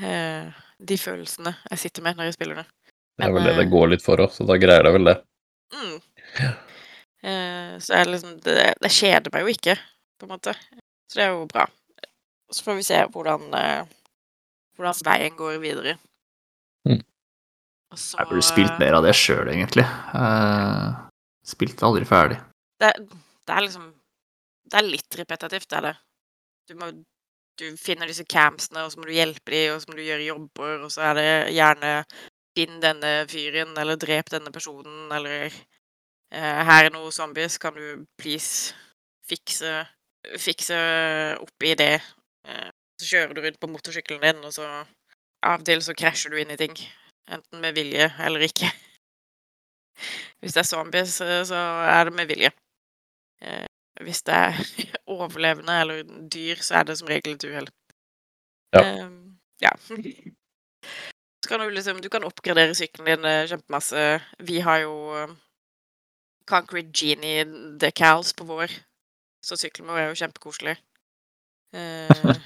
[0.00, 2.68] eh, de følelsene jeg sitter med når jeg spiller det.
[3.16, 5.10] Det er vel det det eh, går litt for òg, så da greier det vel
[5.10, 5.16] det.
[5.74, 5.96] Mm.
[7.26, 9.74] Eh, så jeg liksom det, det kjeder meg jo ikke,
[10.20, 10.54] på en måte.
[11.10, 11.66] Så det er jo bra.
[12.54, 13.88] Så får vi se hvordan, eh,
[14.78, 15.96] hvordan veien går videre.
[16.86, 17.02] Mm.
[17.96, 19.86] Så Jeg burde spilt mer av det sjøl, egentlig.
[20.14, 20.94] Uh,
[21.46, 22.38] spilte aldri ferdig.
[22.82, 22.92] det,
[23.46, 23.92] det er liksom
[24.66, 25.96] Det er litt repetitivt, det er det.
[26.66, 26.90] Du må
[27.56, 30.26] Du finner disse campsene, og så må du hjelpe dem, og så må du gjøre
[30.26, 31.92] jobber, og så er det gjerne
[32.56, 35.56] Finn denne fyren, eller drep denne personen, eller eh,
[36.36, 38.74] Her er noen zombies, kan du please
[39.26, 39.86] fikse
[40.42, 40.76] Fikse
[41.38, 42.00] opp i det?
[42.48, 42.70] Eh,
[43.00, 44.66] så kjører du rundt på motorsykkelen din, og så
[45.46, 46.74] Av og til så krasjer du inn i ting.
[47.30, 48.66] Enten med vilje eller ikke.
[50.40, 52.50] Hvis det er zombies, eh, så er det med vilje.
[53.44, 53.66] Eh,
[54.02, 54.58] hvis det er
[55.14, 57.68] overlevende eller dyr, så er det som regel et uhell.
[58.74, 59.04] Ja.
[59.04, 59.70] Um, ja.
[61.44, 64.20] Så kan du liksom Du kan oppgradere sykkelen din eh, kjempemasse.
[64.38, 65.34] Vi har jo eh,
[66.46, 67.44] Concrete Genie
[67.80, 68.72] decals på vår,
[69.44, 70.76] så sykkelen vår er jo kjempekoselig.
[71.76, 72.36] Eh,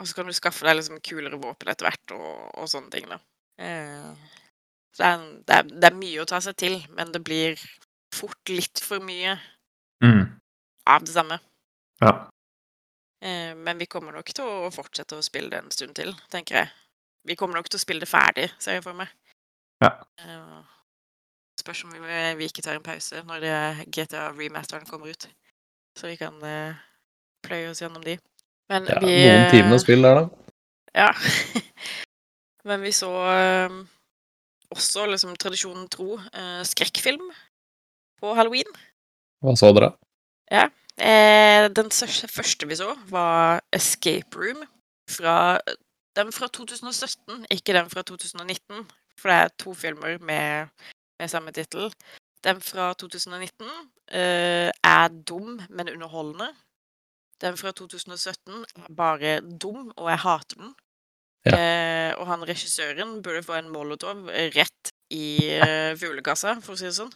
[0.00, 2.28] og så kan du skaffe deg liksom kulere våpen etter hvert, og,
[2.58, 3.18] og sånne ting, da.
[3.58, 4.12] Eh,
[4.94, 7.58] så det er, det, er, det er mye å ta seg til, men det blir
[8.14, 9.38] fort litt for mye
[10.02, 10.26] Mm.
[10.90, 11.38] av det samme.
[12.02, 12.10] Ja.
[13.24, 16.58] Eh, men vi kommer nok til å fortsette å spille det en stund til, tenker
[16.58, 16.72] jeg.
[17.24, 19.08] Vi kommer nok til å spille det ferdig, ser jeg for meg.
[19.80, 19.94] Ja.
[21.54, 21.94] Eh, spørs om
[22.38, 23.46] vi, ikke tar en pause når
[23.90, 25.28] GTA remasteren kommer ut.
[25.98, 26.74] Så vi kan uh,
[27.46, 28.18] pløye oss gjennom de.
[28.68, 30.28] Men Ja, vi noen timer timer spill der, da.
[30.94, 31.10] Ja.
[32.68, 33.84] Men vi så uh,
[34.74, 37.30] også, liksom tradisjonen tro, uh, skrekkfilm
[38.20, 38.70] på halloween.
[39.44, 39.94] Hva så dere?
[40.98, 44.62] Eh, den første vi så, var Escape Room
[45.10, 45.58] fra
[46.16, 48.86] den fra 2017, ikke den fra 2019,
[49.18, 50.68] for det er to filmer med,
[51.24, 51.90] med samme tittel.
[52.44, 53.66] Den fra 2019
[54.12, 56.50] eh, er dum, men underholdende.
[57.40, 60.74] Den fra 2017 er bare dum, og jeg hater den.
[61.44, 61.56] Ja.
[61.56, 66.88] Eh, og han regissøren burde få en molotov rett i eh, fuglekassa, for å si
[66.88, 67.12] det sånn.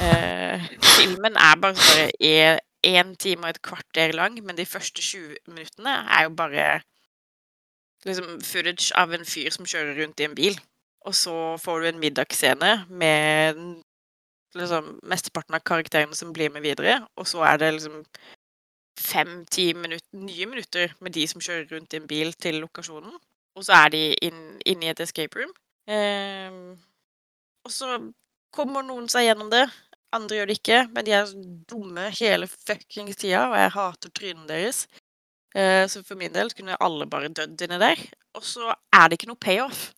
[0.00, 5.36] Eh, filmen er bare bare én time og et kvarter lang, men de første 20
[5.48, 6.66] minuttene er jo bare
[8.06, 10.58] liksom footage av en fyr som kjører rundt i en bil.
[11.06, 13.60] Og så får du en middagsscene med
[14.56, 18.00] liksom mesteparten av karakterene som blir med videre, og så er det liksom
[19.00, 23.12] fem-ti minutter, nye minutter med de som kjører rundt i en bil til lokasjonen.
[23.56, 25.52] Og så er de inn- inne i et escape room.
[25.88, 26.76] Eh,
[27.64, 27.98] og så
[28.56, 29.66] kommer noen seg gjennom det.
[30.16, 31.32] Andre gjør det ikke, men de er
[31.68, 34.86] dumme hele fuckings tida, og jeg hater trynene deres.
[35.54, 38.00] Eh, så for min del kunne alle bare dødd inni der.
[38.36, 39.90] Og så er det ikke noe payoff.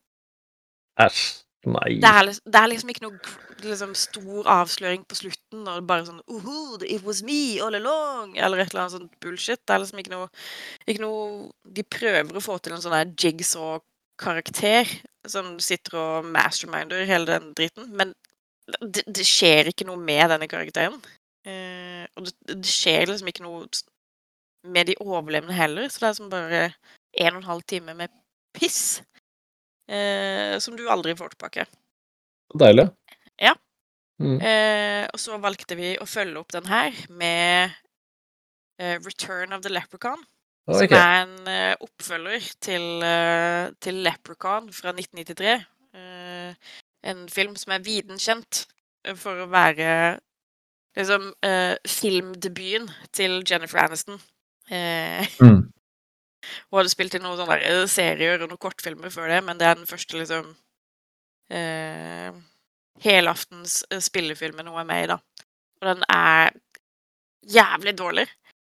[1.01, 1.27] Æsj.
[1.69, 1.99] Nei.
[2.01, 3.33] Det er, lis- det er liksom ikke noe
[3.65, 8.63] liksom, stor avsløring på slutten, og bare sånn Uhu, it was me all along, eller
[8.63, 9.61] et eller annet sånt bullshit.
[9.67, 10.29] Det er liksom ikke noe,
[10.87, 14.95] ikke noe De prøver å få til en sånn der jigsaw-karakter
[15.29, 18.15] som sitter og masterminder hele den dritten, men
[18.81, 20.97] det, det skjer ikke noe med denne karakteren.
[21.49, 23.67] Eh, og det, det skjer liksom ikke noe
[24.69, 26.65] med de overlevende heller, så det er som bare
[27.19, 28.13] en og en halv time med
[28.57, 29.01] piss.
[29.89, 31.67] Eh, som du aldri får tilbake.
[32.61, 32.89] Deilig.
[33.41, 33.55] Ja.
[34.21, 34.39] Mm.
[34.41, 37.71] Eh, og så valgte vi å følge opp den her med
[38.81, 40.25] eh, Return of the Leprechaun.
[40.69, 40.89] Okay.
[40.89, 45.55] Som er en eh, oppfølger til, eh, til Leprechaun fra 1993.
[45.97, 46.73] Eh,
[47.09, 48.67] en film som er viden kjent
[49.17, 50.19] for å være
[50.99, 54.21] liksom eh, filmdebuten til Jennifer Aniston.
[54.71, 55.65] Eh, Mm.
[56.69, 59.69] hun hadde spilt i noen sånne eh, serier og noen kortfilmer før det, men det
[59.69, 60.53] er den første liksom
[61.55, 62.31] eh,
[63.05, 65.19] helaftens eh, spillefilmen hun er med i, da.
[65.79, 66.53] Og den er
[67.49, 68.27] jævlig dårlig.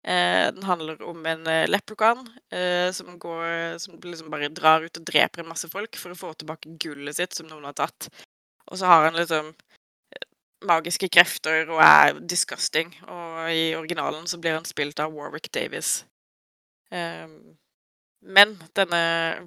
[0.04, 4.98] Eh, den handler om en eh, leprechaun eh, som går Som liksom bare drar ut
[5.00, 8.10] og dreper en masse folk for å få tilbake gullet sitt som noen har tatt.
[8.68, 9.54] Og så har han liksom
[10.68, 12.92] magiske krefter og er disgusting.
[13.08, 16.04] Og i originalen så blir han spilt av Warwick Davis.
[16.92, 17.58] Ehm,
[18.24, 19.02] men denne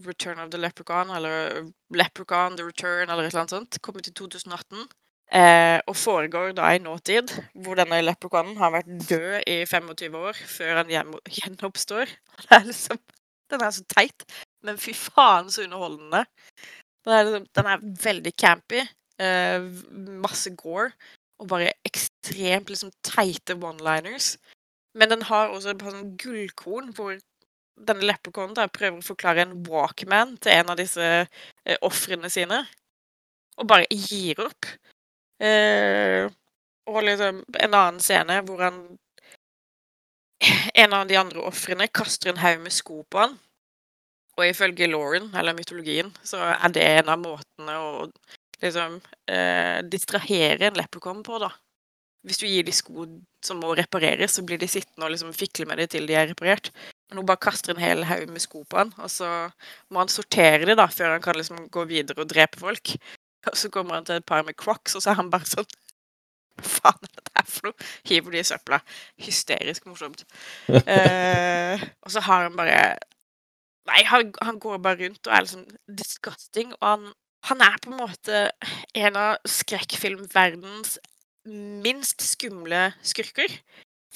[0.06, 4.08] Return of the Leprechaun, eller Leprechaun The Return, eller et eller annet sånt, kom ut
[4.08, 4.88] i 2018.
[5.34, 7.32] Eh, og foregår da i nåtid,
[7.64, 10.92] hvor denne leprechaunen har vært død i 25 år før han
[11.26, 12.12] gjenoppstår.
[12.46, 13.00] Det er liksom,
[13.50, 14.26] den er så teit,
[14.62, 16.22] men fy faen så underholdende.
[17.06, 18.84] Den er, liksom, den er veldig campy,
[19.22, 19.66] eh,
[20.22, 20.92] masse gore,
[21.42, 24.36] og bare ekstremt liksom teite one-liners.
[24.96, 27.18] Men den har også et sånn gullkorn hvor
[27.76, 32.62] denne leppekornen da prøver å forklare en walkman til en av disse eh, ofrene sine,
[33.60, 34.68] og bare gir opp.
[35.44, 36.24] Eh,
[36.88, 38.86] og liksom en annen scene hvor han
[40.76, 43.38] En av de andre ofrene kaster en haug med sko på han.
[44.36, 48.04] Og ifølge Lauren, eller mytologien, så er det en av måtene å
[48.60, 48.98] liksom
[49.32, 51.48] eh, distrahere en leppekorn på, da.
[52.26, 53.06] Hvis du gir de sko
[53.44, 56.26] som må repareres, så blir de sittende og liksom fikle med det til de er
[56.32, 56.72] reparert.
[57.06, 59.28] Men hun bare kaster en hel haug med sko på han, og så
[59.94, 62.96] må han sortere de da, før han kan liksom gå videre og drepe folk.
[63.46, 65.68] Og så kommer han til et par med crocs, og så er han bare sånn
[66.56, 67.88] Hva faen er dette her for noe?
[68.08, 68.80] Hiver de i søpla.
[69.22, 70.24] Hysterisk morsomt.
[70.96, 72.96] Eh, og så har han bare
[73.86, 77.04] Nei, han, han går bare rundt og er liksom disgusting, og han,
[77.46, 78.40] han er på en måte
[78.98, 80.96] en av skrekkfilmverdens
[81.46, 83.52] minst skumle skurker.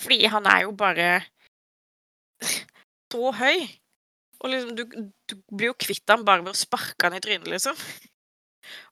[0.01, 1.11] Fordi han er jo bare
[3.13, 3.67] så høy.
[4.41, 4.85] Og liksom, du,
[5.29, 7.77] du blir jo kvitt han bare ved å sparke han i trynet, liksom.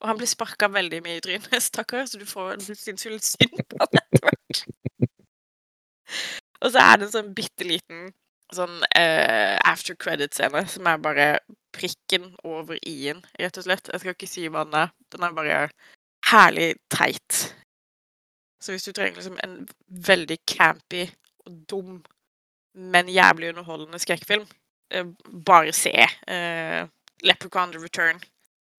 [0.03, 3.81] Og han blir sparka veldig mye i trynet, stakkar, så du får syns synd på
[3.81, 4.65] han etter hvert.
[6.59, 8.11] Og så er det en sånn bitte liten
[8.55, 11.27] sånn uh, after credit-scene som er bare
[11.77, 13.91] prikken over i-en, rett og slett.
[13.93, 14.93] Jeg skal ikke si hva den er.
[15.13, 15.59] Den er bare
[16.31, 17.43] herlig teit.
[18.61, 19.69] Så hvis du trenger liksom en
[20.09, 21.05] veldig campy
[21.47, 22.01] og dum,
[22.75, 24.47] men jævlig underholdende skrekkfilm,
[24.91, 25.07] eh,
[25.47, 26.83] bare se eh,
[27.23, 28.21] Leprechaun The Return.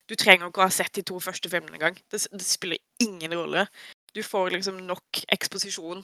[0.09, 1.97] Du trenger ikke å ha sett de to første filmene engang.
[2.11, 3.67] Det, det spiller ingen rolle.
[4.15, 6.03] Du får liksom nok eksposisjon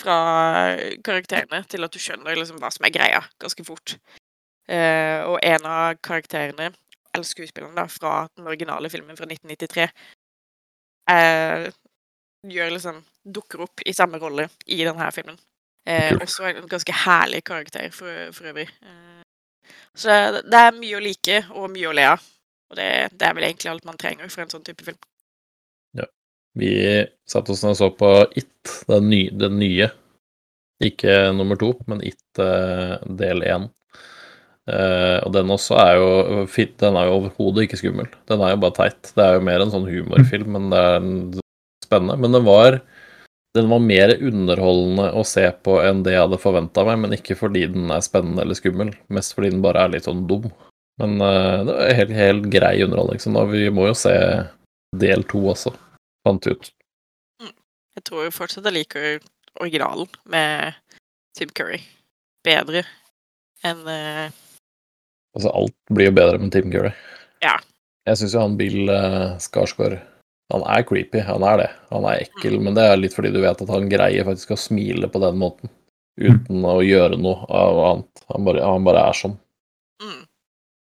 [0.00, 0.16] fra
[1.04, 3.96] karakterene til at du skjønner liksom hva som er greia, ganske fort.
[4.70, 6.70] Eh, og en av karakterene,
[7.10, 9.88] eller skuespilleren, da, fra den originale filmen fra 1993,
[11.10, 11.66] eh,
[12.48, 15.38] gjør liksom dukker opp i samme rolle i denne filmen.
[15.88, 18.68] Eh, også en ganske herlig karakter for, for øvrig.
[18.82, 19.22] Eh,
[19.94, 22.22] Så det, det er mye å like og mye å le av.
[22.70, 22.88] Og det,
[23.18, 24.98] det er vel egentlig alt man trenger for en sånn type film.
[26.58, 26.70] Vi
[27.30, 29.86] satte oss ned og så på It, den nye, den nye.
[30.82, 33.68] Ikke nummer to, men It eh, del én.
[34.70, 36.08] Uh, og den også er jo
[36.78, 38.10] Den er jo overhodet ikke skummel.
[38.28, 39.12] Den er jo bare teit.
[39.16, 41.40] Det er jo mer en sånn humorfilm, men det er en-
[41.90, 42.16] spennende.
[42.22, 42.80] Men den var
[43.54, 47.34] den var mer underholdende å se på enn det jeg hadde forventa meg, men ikke
[47.38, 50.46] fordi den er spennende eller skummel, mest fordi den bare er litt sånn dum.
[51.02, 54.14] Men uh, det er helt, helt grei underholdning, så da, vi må jo se
[55.02, 55.72] del to også,
[56.26, 56.70] fant vi ut.
[57.98, 59.18] Jeg tror jo fortsatt jeg liker
[59.58, 60.78] originalen med
[61.34, 61.80] Tim Curry
[62.46, 62.84] bedre
[63.66, 64.30] enn uh...
[65.34, 66.94] Altså, alt blir jo bedre med Tim Curry.
[67.42, 67.58] Ja.
[68.06, 69.98] Jeg syns jo han Bill uh, Skarsgård
[70.50, 71.68] Han er creepy, han er det.
[71.90, 74.58] Han er ekkel, men det er litt fordi du vet at han greier faktisk å
[74.58, 75.70] smile på den måten.
[76.20, 78.24] Uten å gjøre noe av annet.
[78.32, 79.36] Han bare, han bare er sånn,
[80.02, 80.18] mm.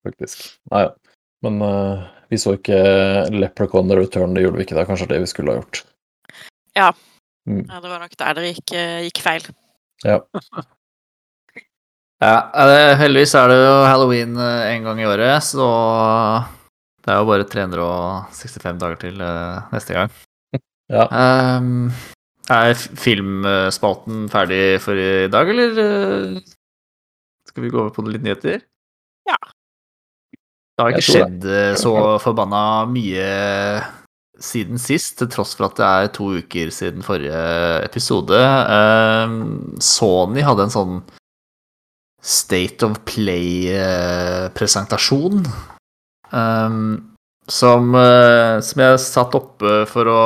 [0.07, 0.43] faktisk.
[0.73, 0.91] Nei ja.
[1.43, 2.77] Men uh, vi så ikke
[3.33, 4.77] Leprechaun The Return, det gjorde vi ikke.
[4.77, 5.81] Det er kanskje det vi skulle ha gjort.
[6.77, 6.91] Ja.
[7.49, 7.65] Mm.
[7.67, 9.51] Ja, det var nok der dere gikk, eh, gikk feil.
[10.05, 10.21] Ja.
[12.23, 15.65] Ja, eh, heldigvis er det jo halloween en gang i året, så
[17.03, 20.09] det er jo bare 365 dager til uh, neste gang.
[20.91, 21.05] Ja.
[21.59, 21.91] Um,
[22.51, 26.39] er filmspalten ferdig for i dag, eller uh,
[27.49, 28.59] skal vi gå over på litt nyheter?
[29.27, 29.37] Ja.
[30.73, 33.29] Det har ikke skjedd eh, så forbanna mye
[34.41, 37.41] siden sist, til tross for at det er to uker siden forrige
[37.85, 38.33] episode.
[38.33, 41.05] Um, Sony hadde en sånn
[42.23, 45.45] State of Play-presentasjon.
[46.33, 47.13] Um,
[47.51, 50.21] som, eh, som jeg satt oppe for å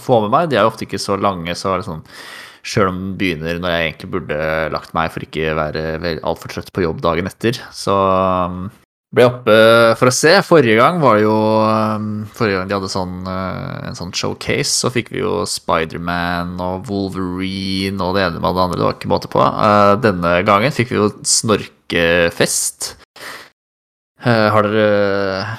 [0.00, 0.50] få med meg.
[0.50, 2.36] De er jo ofte ikke så lange, så liksom, sånn
[2.68, 4.40] Sjøl om den begynner når jeg egentlig burde
[4.74, 7.56] lagt meg for ikke være altfor trøtt på jobb dagen etter.
[7.72, 8.66] Så um,
[9.14, 9.56] ble jeg oppe
[9.96, 10.34] for å se.
[10.44, 14.74] Forrige gang var det jo um, Forrige gang de hadde sånn, eh, en sånn showcase,
[14.74, 18.80] så fikk vi jo Spiderman og Wolverine og det ene med det andre.
[18.82, 19.44] Det var ikke måte på.
[19.48, 22.96] Eh, denne gangen fikk vi jo snorkefest.
[24.24, 25.58] Eh, har dere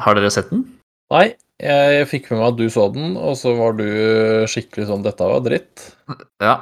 [0.00, 0.66] Har dere sett den?
[1.10, 3.86] Nei, jeg fikk med meg at du så den, og så var du
[4.48, 5.86] skikkelig sånn 'Dette var dritt'.
[6.40, 6.54] Ja.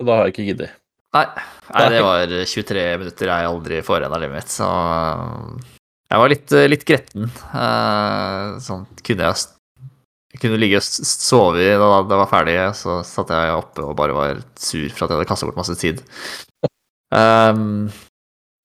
[0.00, 0.76] Og da har jeg ikke giddet.
[1.12, 1.26] Nei,
[1.74, 4.68] nei, det var 23 minutter jeg aldri får igjen av livet mitt, så
[6.10, 7.26] jeg var litt, litt gretten.
[7.54, 9.50] Eh, Sånn kunne jeg
[10.30, 13.96] jeg kunne ligge og sove i da det var ferdig, så satt jeg oppe og
[13.98, 16.04] bare var sur for at jeg hadde kastet bort masse tid.
[17.10, 17.90] Um,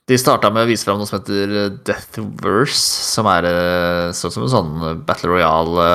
[0.06, 2.78] de starta med å vise fram noe som heter Deathverse,
[3.16, 5.88] som er eh, sånn som en sånn Battle Royale,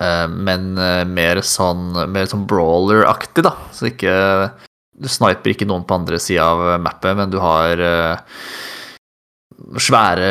[0.00, 3.54] eh, men eh, mer sånn, mer sånn brawler-aktig, da.
[3.76, 4.16] Så ikke
[4.98, 8.40] Du sniper ikke noen på andre sida av mappet, men du har eh,
[9.78, 10.30] svære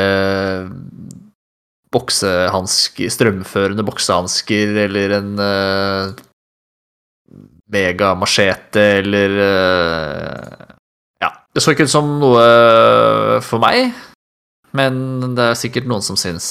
[1.93, 5.29] boksehansker, strømførende boksehansker, eller en
[7.71, 10.66] megamachete, eller eh.
[11.57, 12.41] Det så ikke ut som noe
[13.41, 13.89] for meg,
[14.77, 16.45] men det er sikkert noen som syns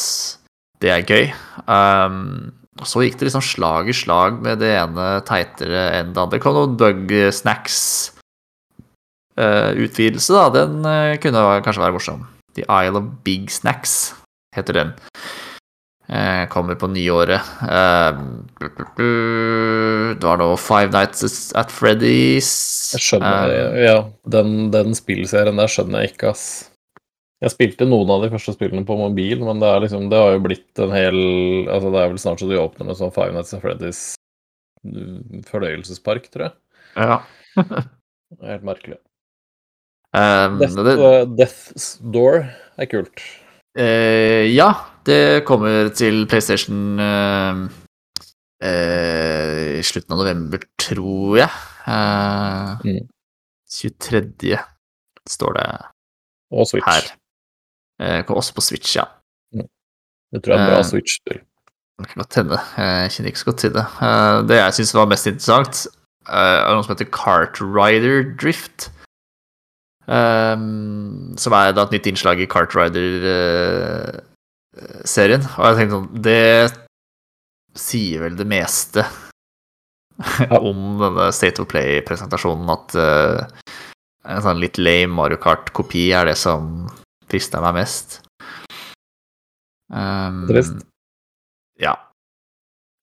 [0.82, 1.30] det er gøy.
[1.70, 2.50] Um,
[2.80, 6.34] og så gikk det liksom slag i slag med det ene teitere enn det andre.
[6.34, 7.06] Det kom noen bug
[7.38, 10.50] snacks-utvidelse, utvidelse, da.
[10.58, 12.26] Den uh, kunne kanskje være morsom.
[12.58, 14.10] The Isle of Big Snacks
[14.58, 14.90] heter den.
[16.06, 17.42] Eh, kommer på nyåret.
[17.66, 18.18] Eh,
[20.14, 22.50] det var nå Five Nights at Freddy's.
[22.94, 23.96] Jeg skjønner, Eh, ja,
[24.30, 26.44] den, den spillserien der skjønner jeg ikke, ass.
[27.42, 30.36] Jeg spilte noen av de første spillene på mobil, men det, er liksom, det har
[30.36, 31.18] jo blitt en hel
[31.68, 34.00] Altså, det er vel snart så de åpner med sånn Five Nights at Freddy's
[34.86, 36.56] mm, fornøyelsespark, tror jeg.
[36.96, 37.20] ja.
[38.26, 38.96] Det er helt merkelig.
[40.10, 42.40] Um, Death, det, uh, Death's Door
[42.74, 43.22] er kult.
[43.78, 44.72] Eh, ja,
[45.06, 47.60] det kommer til PlayStation eh,
[48.66, 51.50] eh, i slutten av november, tror jeg.
[51.86, 53.06] Eh, Mm.
[53.70, 54.58] 23.
[55.28, 55.66] står det
[56.52, 56.86] Og Switch.
[56.86, 58.22] her.
[58.24, 59.04] Kommer også på Switch, ja.
[60.32, 61.38] Det tror jeg er bra uh, Switch-spill.
[61.98, 62.58] Det kan godt hende.
[62.76, 63.84] Jeg kjenner ikke så godt til det.
[64.02, 65.86] Uh, det jeg syns var mest interessant,
[66.28, 68.90] uh, er noe som heter Cartrider Drift.
[70.06, 72.46] Um, som er da et nytt innslag i
[74.76, 75.42] Cartrider-serien.
[75.56, 76.72] og jeg tenkte sånn Det
[77.76, 79.04] sier vel det meste
[80.70, 83.44] om denne State of Play-presentasjonen, at uh,
[84.24, 86.88] en sånn litt lame Mario Kart-kopi er det som
[87.28, 88.22] frister meg mest.
[89.92, 90.80] Um, Trist.
[91.76, 91.98] Ja.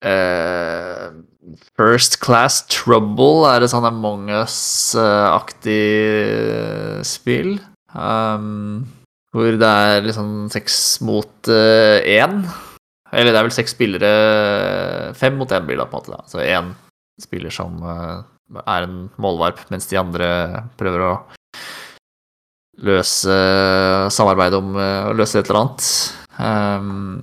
[0.03, 1.21] Uh,
[1.77, 5.77] First Class Trouble er et sånn Among Us-aktig
[7.05, 7.59] spill.
[7.93, 8.89] Um,
[9.33, 12.35] Hvor det er liksom seks mot én.
[13.13, 14.09] Eller det er vel seks spillere
[15.17, 16.13] Fem mot én blir det, på en måte.
[16.13, 16.21] da.
[16.29, 16.69] Så én
[17.21, 18.23] spiller som eh,
[18.63, 20.29] er en målvarp, mens de andre
[20.79, 21.13] prøver å
[22.83, 23.35] løse
[24.13, 25.91] samarbeid om eh, å løse et eller annet.
[26.39, 27.21] Um,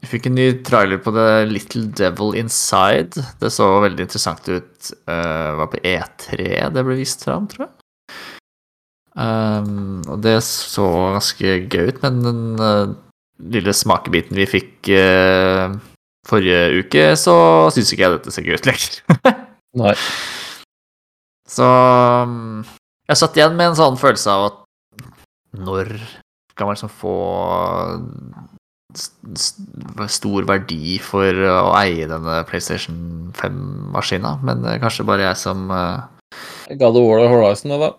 [0.00, 3.24] vi fikk en ny trailer på The Little Devil Inside.
[3.40, 4.92] Det så veldig interessant ut.
[5.08, 7.74] Uh, var på E3 det ble vist fram, tror jeg.
[9.16, 12.92] Um, og det så ganske gøy ut, men den uh,
[13.40, 15.72] lille smakebiten vi fikk uh,
[16.28, 17.36] forrige uke, så
[17.72, 19.00] syns ikke jeg dette ser gøy ut lenger.
[19.82, 19.94] Nei.
[21.48, 21.64] Så
[22.26, 22.60] um,
[23.08, 24.62] jeg satt igjen med en sånn følelse av at
[25.56, 25.94] når
[26.56, 27.16] kan man liksom få
[30.08, 34.38] stor verdi for å eie denne PlayStation 5-maskina?
[34.44, 36.08] Men kanskje bare jeg som uh...
[36.80, 37.92] God of War Horizon, da.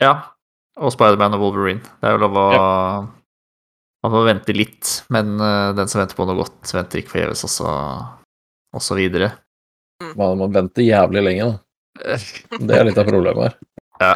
[0.00, 0.14] Ja.
[0.80, 1.82] Og Spiderman og Wolverine.
[2.00, 2.68] Det er jo lov å ja.
[4.00, 7.42] Man må vente litt, men uh, den som venter på noe godt, venter ikke forgjeves,
[7.60, 9.28] og så videre.
[10.16, 12.16] Man må vente jævlig lenge, da.
[12.56, 13.58] Det er litt av problemet her.
[14.00, 14.14] Ja.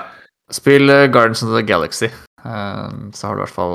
[0.49, 2.09] Spill Gardens of the Galaxy.
[2.41, 3.75] Uh, så har du i hvert fall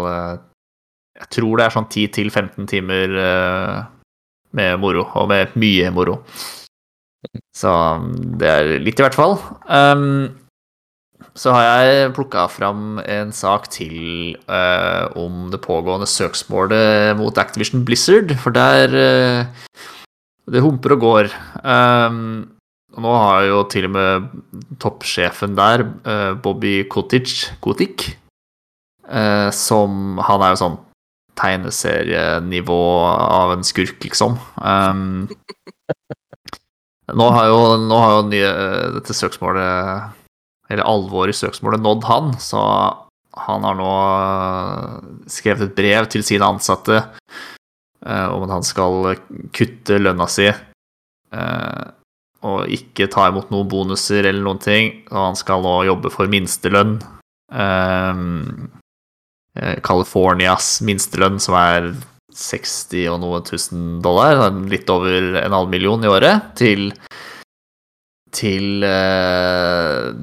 [1.19, 3.13] Jeg tror det er sånn 10-15 timer
[4.57, 6.23] med moro, og med mye moro.
[7.55, 9.37] Så um, det er litt, i hvert fall.
[9.67, 10.31] Um,
[11.37, 17.85] så har jeg plukka fram en sak til uh, om det pågående søksmålet mot Activision
[17.85, 19.75] Blizzard, for der uh,
[20.49, 21.31] Det humper og går.
[21.61, 22.49] Um,
[22.97, 24.29] og nå har jo til og med
[24.81, 28.15] toppsjefen der, uh, Bobby Kotic, Kotic
[29.57, 30.75] som Han er jo sånn
[31.39, 34.35] tegneserienivå av en skurk, liksom.
[34.61, 35.25] Um,
[37.19, 37.59] nå har jo,
[37.89, 38.51] nå har jo nye,
[38.99, 40.18] dette søksmålet
[40.69, 42.61] eller alvoret i søksmålet nådd han, så
[43.39, 44.97] han har nå eh,
[45.31, 49.13] skrevet et brev til sine ansatte eh, om at han skal
[49.55, 51.85] kutte lønna si eh,
[52.39, 54.93] og ikke ta imot noen bonuser eller noen ting.
[55.11, 56.93] Og han skal nå jobbe for minstelønn.
[59.83, 61.89] Californias minstelønn, som er
[62.31, 66.93] 60 og noe tusen dollar, litt over en halv million i året, til
[68.31, 70.13] til eh,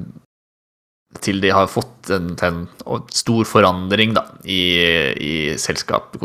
[1.23, 2.61] til de har fått en, en
[3.13, 4.61] stor forandring da, i,
[5.17, 6.17] i selskap,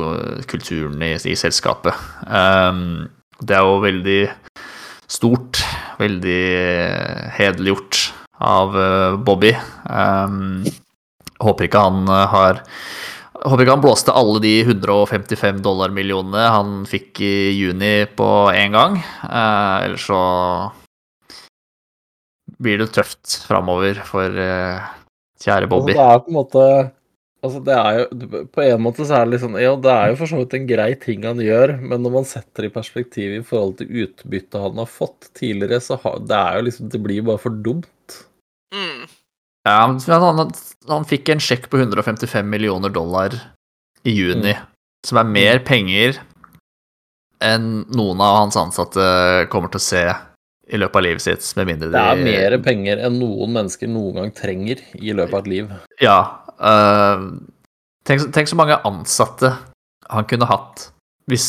[0.51, 1.97] kulturen i, i selskapet.
[2.27, 3.09] Um,
[3.43, 4.21] det er jo veldig
[5.11, 5.63] stort,
[6.01, 6.43] veldig
[7.37, 8.03] hederliggjort
[8.43, 9.53] av uh, Bobby.
[9.87, 10.63] Um,
[11.43, 12.63] håper ikke han uh, har
[13.43, 19.01] Håper ikke han blåste alle de 155 dollarmillionene han fikk i juni på én gang.
[19.25, 20.21] Uh, ellers så
[22.63, 24.91] blir det tøft framover for uh,
[25.43, 25.95] kjære Bobby.
[25.95, 26.67] Altså, det er på en måte
[27.43, 30.13] Altså, det er jo På en måte så er det litt sånn Ja, det er
[30.13, 32.75] jo for så vidt en grei ting han gjør, men når man setter det i
[32.77, 36.93] perspektiv i forhold til utbyttet han har fått tidligere, så har det er jo liksom
[36.93, 38.19] Det blir bare for dumt.
[38.73, 39.09] Mm.
[39.67, 40.53] Ja, han, han,
[40.89, 43.35] han, fikk en sjekk på 155 millioner dollar
[44.07, 44.71] i juni, mm.
[45.07, 46.23] som er mer penger
[47.43, 49.05] enn noen av hans ansatte
[49.51, 50.05] kommer til å se
[50.73, 53.91] i løpet av livet sitt, med mindre de Det er mer penger enn noen mennesker
[53.93, 55.75] noen gang trenger i løpet av et liv.
[56.01, 56.19] Ja.
[56.57, 57.29] Uh,
[58.09, 59.53] tenk, tenk, så mange ansatte
[60.13, 60.89] han kunne hatt
[61.31, 61.47] hvis,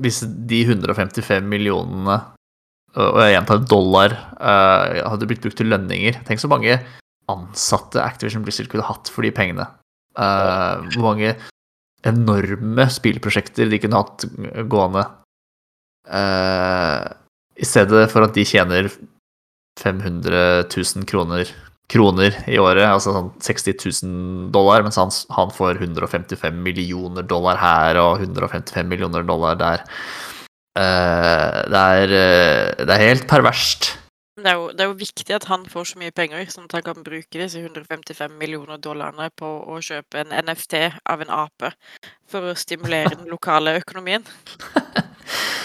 [0.00, 2.18] hvis de 155 millionene,
[2.92, 6.20] og jeg gjentar dollar, uh, hadde blitt brukt til lønninger.
[6.28, 6.76] Tenk så mange
[7.32, 9.66] ansatte Activision Blizzard kunne hatt for de pengene.
[10.18, 11.32] Uh, hvor mange
[12.04, 14.26] enorme spillprosjekter de kunne hatt
[14.68, 15.06] gående.
[16.04, 17.08] Uh,
[17.62, 18.90] i stedet for at de tjener
[19.80, 21.48] 500 000 kroner,
[21.92, 27.60] kroner i året, altså sånn 60 000 dollar, mens han, han, får 155 millioner dollar
[27.60, 29.86] her og 155 millioner dollar der.
[30.72, 33.92] Uh, det, er, uh, det er helt perverst.
[34.40, 36.78] Det er, jo, det er, jo, viktig at han får så mye penger, sånn at
[36.78, 41.74] han kan bruke disse 155 millioner dollarene på å kjøpe en NFT av en ape
[42.32, 44.24] for å stimulere den lokale økonomien.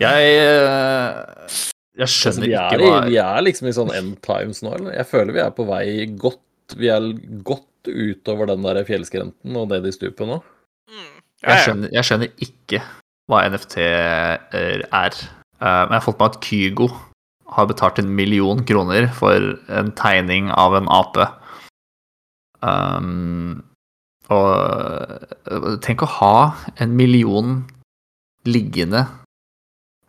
[0.00, 1.56] Jeg, eh,
[2.00, 4.94] jeg skjønner altså, ikke hva i, Vi er liksom i sånn end times nå, eller?
[4.96, 5.84] Jeg føler vi er på vei
[6.20, 7.10] godt Vi er
[7.44, 10.40] godt utover den der fjellskrenten og det de stuper nå.
[10.90, 11.12] Mm.
[11.40, 12.82] Jeg, skjønner, jeg, skjønner, ikke
[13.30, 14.82] hva NFT er.
[14.84, 15.20] er.
[15.62, 16.90] men jeg har fått med at Kygo
[17.50, 21.26] har betalt en million kroner for en tegning av en ape.
[22.60, 23.62] Um,
[24.30, 24.50] og
[25.50, 26.34] eh, tenk å ha
[26.82, 27.62] en million
[28.46, 29.06] liggende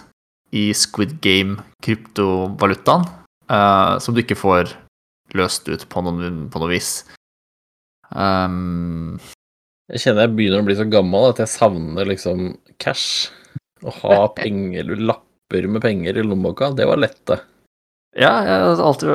[0.56, 3.04] i Squid Game, kryptovalutaen,
[3.52, 4.72] uh, som du ikke får
[5.36, 7.04] løst ut på, noen, på noe vis.
[8.16, 9.20] Um,
[9.92, 13.28] Jeg kjenner jeg begynner å bli så gammel at jeg savner liksom cash.
[13.84, 17.40] Å ha penger, lapper med penger i lommeboka, det var lett, det.
[18.18, 19.12] ja, jeg har alltid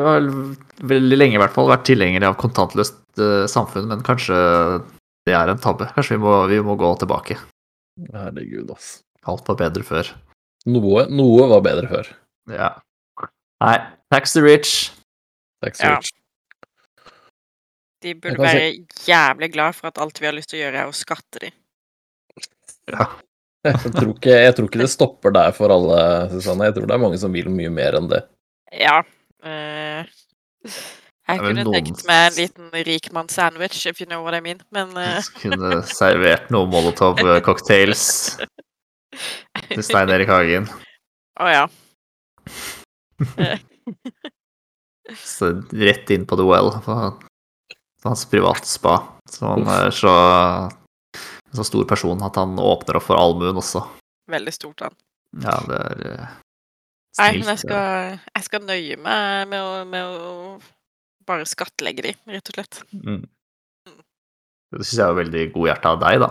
[0.92, 4.36] veldig lenge i hvert fall vært tilhenger av kontantløst eh, samfunn, men kanskje
[5.26, 5.86] det er en tabbe.
[5.94, 7.36] Kanskje vi må, vi må gå tilbake.
[8.12, 9.02] Herregud, ass.
[9.28, 10.08] Alt var bedre før.
[10.66, 12.08] Noe, noe var bedre før.
[12.50, 12.72] Ja.
[13.62, 13.76] Nei,
[14.10, 14.72] tax the rich.
[15.62, 15.96] Takk the Ja.
[15.98, 16.12] rich.
[18.02, 18.70] De burde være
[19.06, 21.52] jævlig glad for at alt vi har lyst til å gjøre, er å skatte dem.
[22.90, 23.06] Ja.
[23.62, 25.98] Jeg tror, ikke, jeg tror ikke det stopper der for alle,
[26.32, 26.66] Susanne.
[26.66, 28.18] Jeg tror det er mange som vil mye mer enn det.
[28.74, 28.96] Ja.
[29.46, 30.02] eh,
[31.28, 34.96] jeg kunne noen- tenkt meg en liten rikmann-sandwich, if you know what I mean, men
[35.00, 35.20] uh...
[35.40, 38.04] Kunne servert noen Molotov-cocktails
[39.68, 40.70] til Stein Erik Hagen.
[41.40, 41.66] Å ja.
[45.18, 46.94] Så rett inn på The Well, på
[48.02, 49.02] på hans privatspa.
[49.30, 50.12] Så han er så,
[51.54, 53.84] så stor person at han åpner opp for allmuen også.
[54.30, 54.96] Veldig stort, han.
[55.42, 56.00] Ja, det er
[57.12, 57.20] Snilt.
[57.20, 60.30] Nei, men jeg skal, jeg skal nøye meg med å, med å
[61.32, 62.82] bare skattlegge de, rett og slett.
[63.02, 63.22] Mm.
[64.72, 66.30] Det syns jeg er veldig godhjerta av deg, da.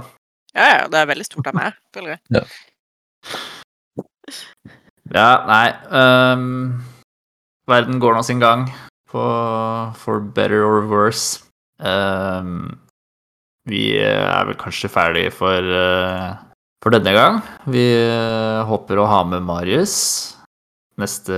[0.52, 2.47] Ja, ja, det er veldig stort av meg, føler jeg.
[5.12, 6.80] Ja, nei um,
[7.68, 8.64] Verden går nå sin gang
[9.12, 9.24] på
[9.99, 11.43] For better or worse.
[11.84, 12.80] Um,
[13.68, 16.32] vi er vel kanskje ferdig for, uh,
[16.82, 17.41] for denne gang.
[17.70, 19.97] Vi uh, håper å ha med Marius
[21.02, 21.36] neste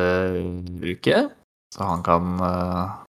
[0.83, 1.27] uke,
[1.73, 3.02] så han kan eh,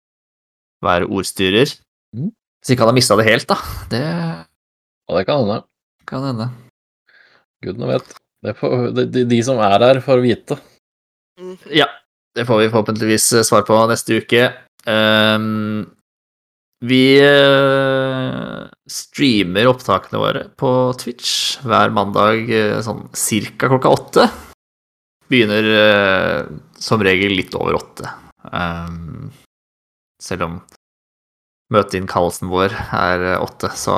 [0.86, 1.72] være ordstyrer.
[2.18, 2.32] Mm.
[2.62, 3.58] Hvis ikke han har mista det helt, da.
[3.92, 4.04] Det
[5.10, 5.64] Og det kan hende.
[6.08, 6.50] kan hende.
[7.62, 8.14] Gudene vet.
[8.42, 10.58] Det får, de, de, de som er her, får vite.
[11.40, 11.58] Mm.
[11.78, 11.88] Ja,
[12.38, 14.48] det får vi forhåpentligvis eh, svar på neste uke.
[14.88, 15.86] Um,
[16.82, 24.26] vi eh, streamer opptakene våre på Twitch hver mandag eh, sånn cirka klokka åtte.
[25.32, 28.10] Begynner som regel litt over åtte.
[28.52, 29.30] Ehm,
[30.22, 30.60] selv om
[31.72, 33.96] møteinnkallelsen vår er eh, åtte, så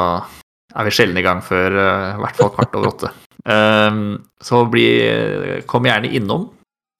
[0.74, 3.14] er vi sjelden i gang før eh, i hvert fall kvart over åtte.
[3.44, 4.86] Ehm, så bli,
[5.68, 6.46] kom gjerne innom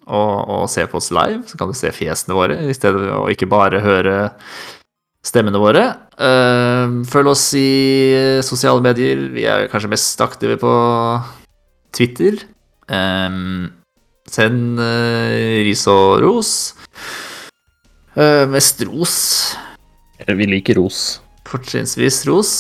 [0.04, 3.30] og, og se på oss live, så kan du se fjesene våre i stedet og
[3.32, 4.18] ikke bare høre
[5.24, 5.86] stemmene våre.
[6.20, 7.70] Ehm, følg oss i
[8.44, 9.24] sosiale medier.
[9.32, 10.74] Vi er kanskje mest aktive på
[11.96, 12.44] Twitter.
[12.92, 13.72] Ehm,
[14.28, 16.52] send eh, ris og ros.
[18.16, 19.18] Eh, mest ros.
[20.28, 21.22] Vi liker ros.
[21.50, 22.52] Fortrinnsvis ros.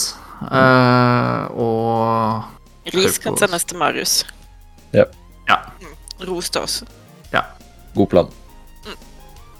[0.44, 4.16] Uh, og Ris kan sendes til Marius.
[4.92, 5.06] Ja.
[5.48, 5.62] Ja.
[6.28, 6.84] Ros til oss.
[7.94, 8.32] God plan.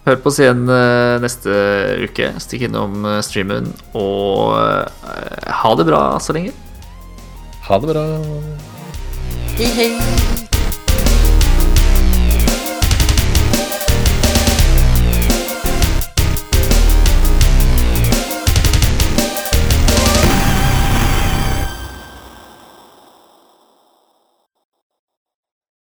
[0.04, 1.54] Hør på oss igjen eh, neste
[2.04, 2.32] uke.
[2.44, 4.58] Stikk innom streamen, og
[5.62, 6.52] ha det bra så lenge.
[7.70, 8.08] Ha det bra.
[9.54, 10.53] Hei, hei.